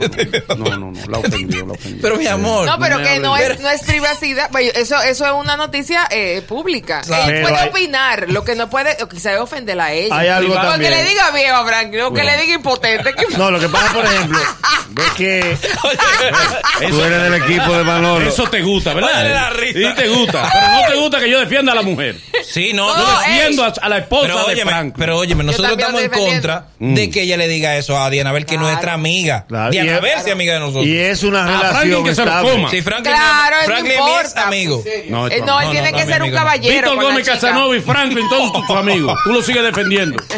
No, 0.50 0.55
no, 0.55 0.77
no, 0.77 0.91
no, 0.91 1.07
la 1.09 1.17
ofendió, 1.19 1.65
la 1.65 1.71
ofendió. 1.73 2.00
Pero 2.01 2.17
mi 2.17 2.27
amor. 2.27 2.65
No, 2.67 2.77
pero 2.77 2.97
que 3.01 3.17
no 3.19 3.38
es, 3.38 3.57
no 3.61 3.69
es 3.69 3.81
privacidad. 3.83 4.50
Pues, 4.51 4.75
Eso, 4.75 5.01
eso 5.01 5.25
es 5.25 5.31
una 5.31 5.55
noticia 5.55 6.05
eh, 6.11 6.41
pública. 6.45 7.00
Él 7.07 7.15
Pero 7.25 7.47
puede 7.47 7.57
hay- 7.61 7.69
opinar. 7.69 8.29
Lo 8.29 8.43
que 8.43 8.55
no 8.55 8.69
puede, 8.69 9.01
o 9.01 9.07
quizá 9.07 9.33
es 9.33 9.39
ofenderla 9.39 9.85
a 9.85 9.93
ella. 9.93 10.17
Hay 10.17 10.27
algo 10.27 10.53
Porque 10.53 10.67
también. 10.67 10.91
le 10.91 11.03
diga 11.05 11.31
viejo 11.31 11.55
a 11.55 11.65
Franklin, 11.65 12.01
o 12.01 12.13
que 12.13 12.23
le 12.25 12.38
diga 12.38 12.53
impotente. 12.55 13.13
que- 13.13 13.38
No, 13.38 13.50
lo 13.50 13.59
que 13.59 13.69
pasa, 13.69 13.93
por 13.93 14.03
ejemplo, 14.05 14.38
es 14.98 15.12
que 15.13 15.57
tú 16.89 17.01
eres 17.01 17.21
del 17.24 17.33
equipo 17.36 17.77
de 17.77 17.83
Manolo. 17.83 18.27
Eso 18.27 18.43
te 18.50 18.62
gusta, 18.62 18.93
¿verdad? 18.93 19.51
Risa. 19.53 19.79
Sí 19.79 19.95
te 19.95 20.07
gusta. 20.10 20.50
Pero 20.51 20.71
no 20.74 20.88
te 20.88 20.95
gusta 20.95 21.19
que 21.19 21.29
yo 21.29 21.39
defienda 21.39 21.71
a 21.71 21.75
la 21.75 21.81
mujer. 21.81 22.17
Sí, 22.43 22.71
no. 22.74 22.88
No, 22.88 22.98
no, 22.98 23.21
eh, 23.21 23.25
Defiendo 23.33 23.63
a, 23.63 23.74
a 23.81 23.89
la 23.89 23.98
esposa 24.00 24.24
Pero 24.27 24.38
de 24.39 24.53
óyeme, 24.53 24.71
Franklin. 24.71 24.93
pero 24.98 25.17
óyeme, 25.17 25.43
nosotros 25.43 25.71
estamos 25.77 26.01
en 26.01 26.10
contra 26.10 26.65
de 26.79 27.10
que 27.10 27.21
ella 27.21 27.38
le 27.38 27.48
diga 27.48 27.77
eso 27.77 27.98
a 28.00 28.10
Diana 28.10 28.31
Bel, 28.31 28.45
que 28.45 28.55
es 28.55 28.60
Claro. 28.60 28.71
nuestra 28.74 28.93
amiga. 28.93 29.45
Claro, 29.48 29.71
Diana 29.71 29.98
y 29.98 30.01
Bel 30.01 30.12
es- 30.17 30.25
es 30.25 30.31
amiga 30.31 30.53
de 30.55 30.60
nosotros. 30.60 30.86
Y 30.86 30.98
es 30.98 31.24
una 31.24 31.45
relación 31.48 32.03
que 32.03 32.15
se 32.15 32.25
lo 32.25 32.41
coma. 32.41 32.69
Sí, 32.69 32.81
Franklin, 32.81 33.13
Claro, 33.15 33.55
él 33.60 33.65
Franklin 33.65 33.98
no 33.98 34.19
es 34.19 34.36
amigo. 34.38 34.83
No, 35.10 35.19
no, 35.21 35.27
él 35.27 35.43
no, 35.45 35.71
tiene 35.71 35.91
no, 35.91 35.98
que 35.98 36.05
ser 36.05 36.21
un 36.24 36.31
no. 36.31 36.36
caballero. 36.38 36.74
Víctor 36.91 37.03
Gómez. 37.03 37.27
Casanova 37.27 37.75
y 37.77 37.79
Franklin, 37.81 38.27
todos 38.29 38.51
tus 38.53 38.69
amigos. 38.75 39.17
Tú 39.24 39.31
lo 39.33 39.41
sigues 39.41 39.63
defendiendo. 39.63 40.21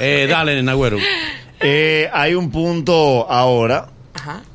Eh, 0.00 0.26
dale, 0.28 0.62
Nagüero. 0.62 0.96
Eh, 1.60 2.08
hay 2.12 2.34
un 2.34 2.50
punto 2.50 3.26
ahora. 3.30 3.86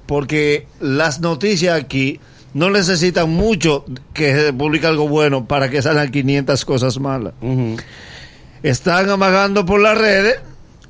Porque 0.06 0.68
las 0.80 1.20
noticias 1.22 1.80
aquí 1.80 2.20
no 2.54 2.70
necesitan 2.70 3.30
mucho 3.30 3.86
que 4.14 4.34
se 4.36 4.54
publique 4.54 4.88
algo 4.88 5.08
bueno 5.08 5.46
para 5.46 5.70
que 5.70 5.82
salgan 5.82 6.12
500 6.12 6.64
cosas 6.66 7.00
malas. 7.00 7.34
Están 8.64 9.10
amagando 9.10 9.66
por 9.66 9.80
las 9.82 9.98
redes. 9.98 10.40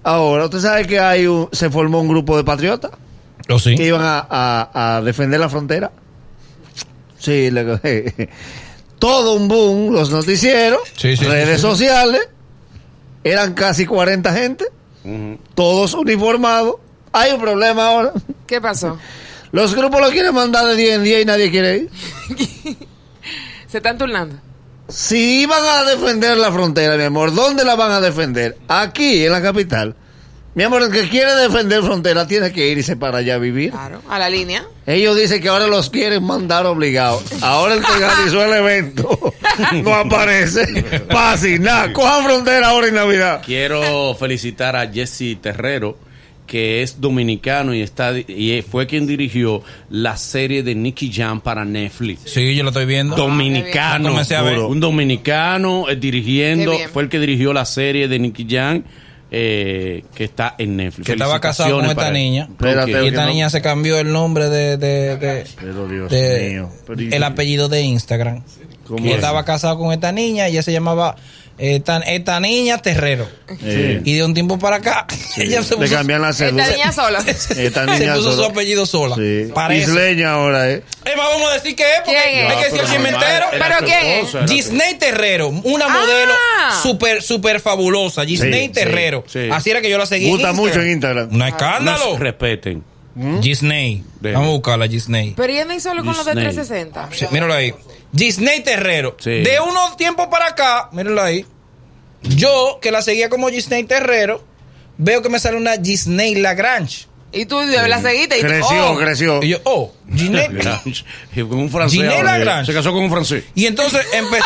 Ahora, 0.04 0.46
usted 0.46 0.60
sabe 0.60 0.86
que 0.86 1.00
hay 1.00 1.26
un, 1.28 1.50
se 1.52 1.70
formó 1.70 2.00
un 2.00 2.08
grupo 2.08 2.38
de 2.38 2.44
patriotas 2.44 2.92
¿O 3.50 3.58
sí? 3.58 3.76
que 3.76 3.88
iban 3.88 4.02
a, 4.04 4.20
a- 4.30 4.98
a 4.98 5.02
defender 5.02 5.40
la 5.40 5.50
frontera. 5.50 5.92
Sí, 7.18 7.50
le- 7.50 8.30
todo 9.00 9.34
un 9.34 9.48
boom, 9.48 9.94
los 9.94 10.12
noticieros, 10.12 10.80
Sí, 10.96 11.18
sí, 11.18 11.26
redes 11.26 11.60
sociales, 11.60 12.30
eran 13.24 13.54
casi 13.56 13.86
40 13.88 14.32
gente, 14.34 14.66
todos 15.56 15.94
uniformados. 15.96 16.76
Hay 17.16 17.32
un 17.32 17.40
problema 17.40 17.88
ahora. 17.88 18.12
¿Qué 18.46 18.60
pasó? 18.60 19.00
Los 19.54 19.74
grupos 19.74 20.02
lo 20.02 20.10
quieren 20.10 20.34
mandar 20.36 20.66
de 20.66 20.76
10 20.76 20.96
en 20.96 21.04
10 21.06 21.22
y 21.22 21.26
nadie 21.26 21.50
quiere 21.50 21.78
ir. 21.78 21.90
Se 23.68 23.78
están 23.78 23.98
turnando. 23.98 24.36
Si 24.90 25.44
iban 25.44 25.64
a 25.64 25.90
defender 25.90 26.36
la 26.38 26.52
frontera, 26.52 26.98
mi 26.98 27.04
amor, 27.04 27.34
¿dónde 27.34 27.64
la 27.64 27.76
van 27.76 27.92
a 27.92 28.02
defender? 28.02 28.58
Aquí, 28.68 29.26
en 29.26 29.32
la 29.32 29.42
capital. 29.42 29.96
Mi 30.56 30.64
amor, 30.64 30.84
el 30.84 30.92
que 30.92 31.08
quiere 31.08 31.34
defender 31.36 31.82
frontera 31.84 32.28
tiene 32.28 32.52
que 32.52 32.68
irse 32.68 32.98
para 32.98 33.20
allá 33.20 33.36
a 33.36 33.38
vivir. 33.38 33.72
Claro, 33.72 34.02
a 34.10 34.20
la 34.20 34.30
línea. 34.30 34.66
Ellos 34.86 35.16
dicen 35.16 35.42
que 35.42 35.48
ahora 35.48 35.68
los 35.68 35.90
quieren 35.90 36.24
mandar 36.24 36.66
obligados. 36.66 37.24
Ahora 37.42 37.76
el 37.76 37.82
que 37.84 37.92
organizó 38.04 38.44
el 38.44 38.54
evento 38.54 39.34
no 39.84 39.96
aparece. 39.96 40.84
Pasi, 41.10 41.60
nada. 41.60 41.94
Cojan 41.94 42.26
frontera 42.26 42.68
ahora 42.68 42.88
en 42.88 42.96
Navidad. 42.96 43.42
Quiero 43.46 44.16
felicitar 44.16 44.76
a 44.76 44.88
Jesse 44.92 45.38
Terrero, 45.42 45.98
que 46.48 46.82
es 46.84 47.02
dominicano 47.02 47.74
y 47.74 47.82
está 47.82 48.18
y 48.18 48.62
fue 48.62 48.86
quien 48.88 49.08
dirigió 49.08 49.64
la 49.90 50.16
serie 50.18 50.62
de 50.64 50.76
Nicky 50.76 51.12
Jam 51.12 51.42
para 51.42 51.66
Netflix. 51.66 52.22
Sí, 52.26 52.56
yo 52.56 52.64
lo 52.64 52.70
estoy 52.70 52.86
viendo. 52.86 53.16
Dominicano, 53.16 54.10
Comencé 54.10 54.36
a 54.36 54.42
ver. 54.42 54.60
un 54.60 54.80
dominicano 54.80 55.90
eh, 55.90 55.96
dirigiendo, 55.96 56.74
fue 56.94 57.04
el 57.04 57.10
que 57.10 57.20
dirigió 57.20 57.52
la 57.54 57.66
serie 57.66 58.08
de 58.08 58.20
Nicky 58.20 58.46
Jam 58.50 58.84
eh, 59.32 60.04
que 60.14 60.24
está 60.26 60.56
en 60.58 60.78
Netflix. 60.78 61.08
Que 61.08 61.14
estaba 61.14 61.42
casado 61.42 61.78
con 61.78 61.86
esta 61.86 62.12
niña. 62.12 62.48
Espérate, 62.50 62.92
Y 62.92 62.94
que 62.94 63.08
esta 63.08 63.26
no- 63.26 63.32
niña 63.32 63.50
se 63.50 63.62
cambió 63.62 63.98
el 64.00 64.12
nombre 64.14 64.50
de. 64.50 64.78
de, 64.78 65.18
de- 65.18 65.46
Pero 65.60 65.88
Dios 65.88 66.10
de- 66.12 66.50
mío. 66.52 66.70
Pero 66.86 67.02
¿y- 67.02 67.14
el 67.14 67.24
apellido 67.24 67.68
de 67.68 67.82
Instagram. 67.82 68.44
¿Cómo 68.88 69.04
Y 69.04 69.10
es? 69.10 69.16
estaba 69.16 69.44
casado 69.44 69.80
con 69.80 69.92
esta 69.92 70.12
niña 70.12 70.48
y 70.48 70.52
ella 70.52 70.62
se 70.62 70.72
llamaba 70.72 71.16
esta, 71.58 71.98
esta 72.00 72.40
niña 72.40 72.78
Terrero. 72.80 73.28
Sí. 73.62 74.02
Y 74.04 74.14
de 74.16 74.24
un 74.24 74.34
tiempo 74.34 74.60
para 74.60 74.78
acá, 74.78 75.06
ella 75.38 75.64
se 75.64 75.76
Le 75.76 75.82
puso, 75.82 75.96
cambian 75.96 76.22
la 76.22 76.30
Esta 76.32 76.46
cédula. 76.46 76.68
niña 76.70 76.92
sola. 76.92 77.20
Esta 77.28 77.86
se 77.86 78.00
niña 78.00 78.16
puso 78.16 78.36
su 78.36 78.44
apellido 78.44 78.86
sola. 78.86 79.16
Sí. 79.16 79.52
Parece. 79.54 79.90
Isleña 79.92 80.32
ahora, 80.32 80.70
¿eh? 80.72 80.84
Es 81.06 81.16
más, 81.16 81.28
vamos 81.30 81.50
a 81.52 81.54
decir 81.54 81.76
que 81.76 81.84
es, 81.84 82.02
porque 82.04 82.20
¿Quién 82.24 82.46
es? 82.46 82.52
hay 82.52 82.58
que 82.58 82.64
decir 82.66 82.80
el 82.82 82.88
chisme 82.88 83.10
entero. 83.10 83.46
Era 83.54 83.68
¿Pero 83.68 83.86
quién 83.86 84.06
es? 84.06 84.50
Gisney 84.52 84.96
Terrero, 84.96 85.50
una 85.50 85.86
Ah. 85.86 85.90
modelo 85.90 86.34
súper, 86.84 87.22
súper 87.22 87.60
fabulosa. 87.60 88.26
Gisney 88.26 88.68
Sí, 88.68 88.70
Terrero. 88.74 89.24
sí, 89.28 89.44
sí. 89.46 89.50
Así 89.52 89.70
era 89.70 89.82
que 89.82 89.90
yo 89.90 89.98
la 89.98 90.06
seguí. 90.06 90.28
Gusta 90.30 90.52
mucho 90.54 90.82
en 90.82 90.90
Instagram. 90.92 91.30
Un 91.32 91.38
No 91.38 91.48
escándalo. 91.48 92.14
se 92.14 92.20
respeten. 92.20 92.84
Gisney. 93.42 94.04
De- 94.20 94.34
Vamos 94.34 94.50
a 94.50 94.52
buscarla, 94.52 94.88
Gisney. 94.88 95.34
Pero 95.38 95.54
ella 95.54 95.66
no 95.66 95.74
hizo 95.74 95.90
solo 95.90 96.04
con 96.04 96.16
los 96.16 96.26
de 96.26 96.32
Disney. 96.32 96.54
360. 96.54 97.10
Sí, 97.14 97.26
míralo 97.32 97.54
ahí. 97.54 97.74
Gisney 98.16 98.62
Terrero. 98.64 99.16
Sí. 99.20 99.30
De 99.42 99.58
unos 99.60 99.96
tiempos 99.98 100.28
para 100.28 100.48
acá, 100.48 100.90
míralo 100.92 101.22
ahí. 101.22 101.46
Yo, 102.24 102.80
que 102.82 102.92
la 102.92 103.02
seguía 103.02 103.30
como 103.30 103.50
Gisney 103.50 103.84
Terrero, 103.84 104.44
veo 104.98 105.22
que 105.22 105.30
me 105.30 105.40
sale 105.40 105.58
una 105.58 105.74
Gisney 105.82 106.36
Lagrange. 106.36 107.06
Y 107.36 107.46
tú 107.46 107.60
la 107.62 108.02
seguiste 108.02 108.38
y 108.40 108.42
Creció, 108.42 108.92
oh, 108.92 108.98
creció. 108.98 109.44
Y 109.44 109.50
yo, 109.50 109.58
oh, 109.66 109.94
Gisney. 110.16 110.48
con 111.50 111.60
un 111.60 111.70
francés. 111.70 112.00
Ginette 112.00 112.24
Lagrange. 112.24 112.66
Se 112.72 112.74
casó 112.74 112.92
con 112.94 113.04
un 113.04 113.12
francés. 113.12 113.44
y 113.54 113.66
entonces 113.66 114.06
empecé, 114.14 114.44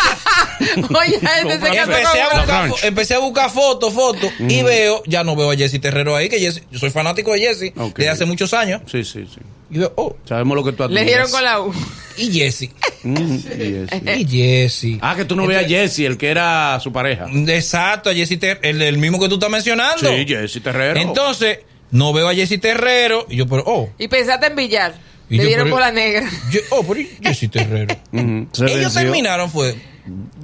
Oye, 0.99 1.15
este 1.15 1.53
se 1.53 1.59
casó 1.59 1.67
empecé, 1.67 1.79
a 1.79 1.83
con 1.85 1.91
buscar, 1.91 2.37
Lagrange. 2.37 2.73
fo- 2.73 2.87
empecé 2.87 3.13
a 3.15 3.19
buscar 3.19 3.49
fotos, 3.51 3.93
fotos, 3.93 4.31
y 4.39 4.63
veo, 4.63 5.03
ya 5.05 5.23
no 5.23 5.35
veo 5.35 5.51
a 5.51 5.55
Jesse 5.55 5.79
Terrero 5.79 6.15
ahí, 6.15 6.29
que 6.29 6.39
Jesse- 6.39 6.63
yo 6.71 6.79
soy 6.79 6.89
fanático 6.89 7.33
de 7.33 7.39
Jesse 7.41 7.73
Ok. 7.77 7.95
desde 7.97 8.09
hace 8.11 8.25
muchos 8.25 8.53
años. 8.53 8.81
Sí, 8.91 9.03
sí, 9.03 9.25
sí. 9.33 9.39
Y 9.71 9.77
veo, 9.77 9.93
oh, 9.97 10.15
Sabemos 10.27 10.55
lo 10.57 10.63
que 10.63 10.71
tú 10.71 10.87
Le 10.89 11.03
dieron 11.05 11.29
con 11.29 11.43
la 11.43 11.61
U. 11.61 11.71
y 12.17 12.31
Jesse. 12.31 12.71
Mm, 13.03 13.35
y 13.35 13.39
Jesse. 13.39 14.17
Y 14.17 14.27
Jesse. 14.27 14.97
Ah, 15.01 15.15
que 15.15 15.25
tú 15.25 15.35
no 15.35 15.45
veas 15.45 15.63
a 15.63 15.67
Jesse, 15.67 15.99
el 15.99 16.17
que 16.17 16.29
era 16.29 16.79
su 16.81 16.91
pareja. 16.91 17.27
Exacto, 17.47 18.09
a 18.09 18.13
Jesse 18.15 18.39
Terrero, 18.39 18.61
el, 18.63 18.81
el 18.81 18.97
mismo 18.97 19.19
que 19.19 19.29
tú 19.29 19.35
estás 19.35 19.51
mencionando. 19.51 20.09
Sí, 20.09 20.25
Jesse 20.27 20.63
Terrero. 20.63 20.99
Entonces, 20.99 21.59
no 21.91 22.13
veo 22.13 22.27
a 22.29 22.33
Jesse 22.33 22.59
Terrero. 22.59 23.25
Y 23.29 23.37
yo, 23.37 23.47
pero, 23.47 23.63
oh. 23.65 23.89
Y 23.97 24.07
pensaste 24.07 24.47
en 24.47 24.55
billar. 24.55 24.93
Y 25.29 25.37
Le 25.37 25.43
yo, 25.43 25.47
dieron 25.49 25.65
pero- 25.65 25.75
con 25.75 25.81
la 25.81 25.91
negra. 25.91 26.29
Yo, 26.51 26.59
oh, 26.71 26.83
pero 26.87 26.99
¿y 27.01 27.09
Jesse 27.21 27.49
Terrero. 27.51 27.95
Se 28.51 28.65
Ellos 28.65 28.75
venció. 28.79 29.01
terminaron, 29.01 29.49
fue. 29.51 29.75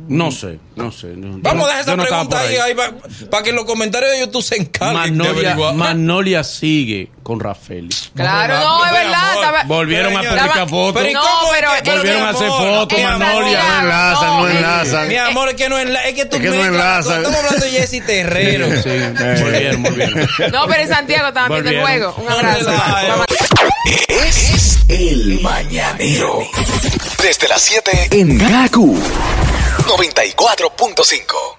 No 0.07 0.31
sé, 0.31 0.59
no 0.75 0.91
sé. 0.91 1.07
no- 1.15 1.39
Vamos 1.39 1.63
a 1.65 1.67
dejar 1.69 1.81
esa 1.81 1.95
no 1.95 2.03
pregunta 2.03 2.37
por 2.39 2.61
ahí, 2.61 2.75
para 3.31 3.43
que 3.43 3.49
en 3.49 3.55
los 3.55 3.65
comentarios 3.65 4.11
de 4.11 4.19
YouTube 4.19 4.43
se 4.43 4.57
encarguen 4.57 5.19
averiguar. 5.21 5.73
Magnolia 5.73 6.43
sigue 6.43 7.09
con 7.25 7.39
Rafael. 7.39 7.89
Claro, 8.15 8.53
No, 8.59 8.85
es 8.85 8.91
verdad. 8.91 9.65
Volvieron 9.65 10.15
a 10.15 10.19
publicar 10.21 10.69
fotos. 10.69 10.93
Pero 11.01 11.09
¿y 11.09 11.13
No, 11.15 11.21
pero- 11.51 11.69
Volvieron 11.97 12.21
a 12.23 12.29
hacer 12.29 12.47
fotos, 12.47 13.01
Magnolia. 13.01 13.63
No 13.63 13.79
enlazan, 13.81 14.37
no 14.37 14.47
enlazan. 14.47 15.07
Mi 15.07 15.17
amor, 15.17 15.49
es 15.49 15.55
que 15.55 15.67
no 15.67 15.79
enla- 15.79 16.03
es 16.05 16.13
que 16.13 16.25
tú 16.25 16.35
Es 16.37 16.43
que 16.43 16.49
no 16.49 16.63
enlazan. 16.63 17.17
Estamos 17.17 17.39
hablando 17.39 17.65
de 17.65 17.71
Jesse 17.71 18.05
Terrero. 18.05 18.67
Sí, 18.83 18.89
volvieron, 19.43 19.81
volvieron. 19.83 20.29
No, 20.51 20.67
pero 20.67 20.81
en 20.83 20.87
Santiago 20.89 21.27
estaban 21.29 21.49
viendo 21.51 21.71
el 21.71 21.81
juego. 21.81 22.13
Un 22.15 22.29
abrazo. 22.31 22.71
Es 24.07 24.79
el 24.87 25.39
mañanero. 25.41 26.39
Desde 27.23 27.47
las 27.47 27.59
7 27.61 28.07
en 28.11 28.37
Gaku 28.37 28.95
94.5. 29.87 31.57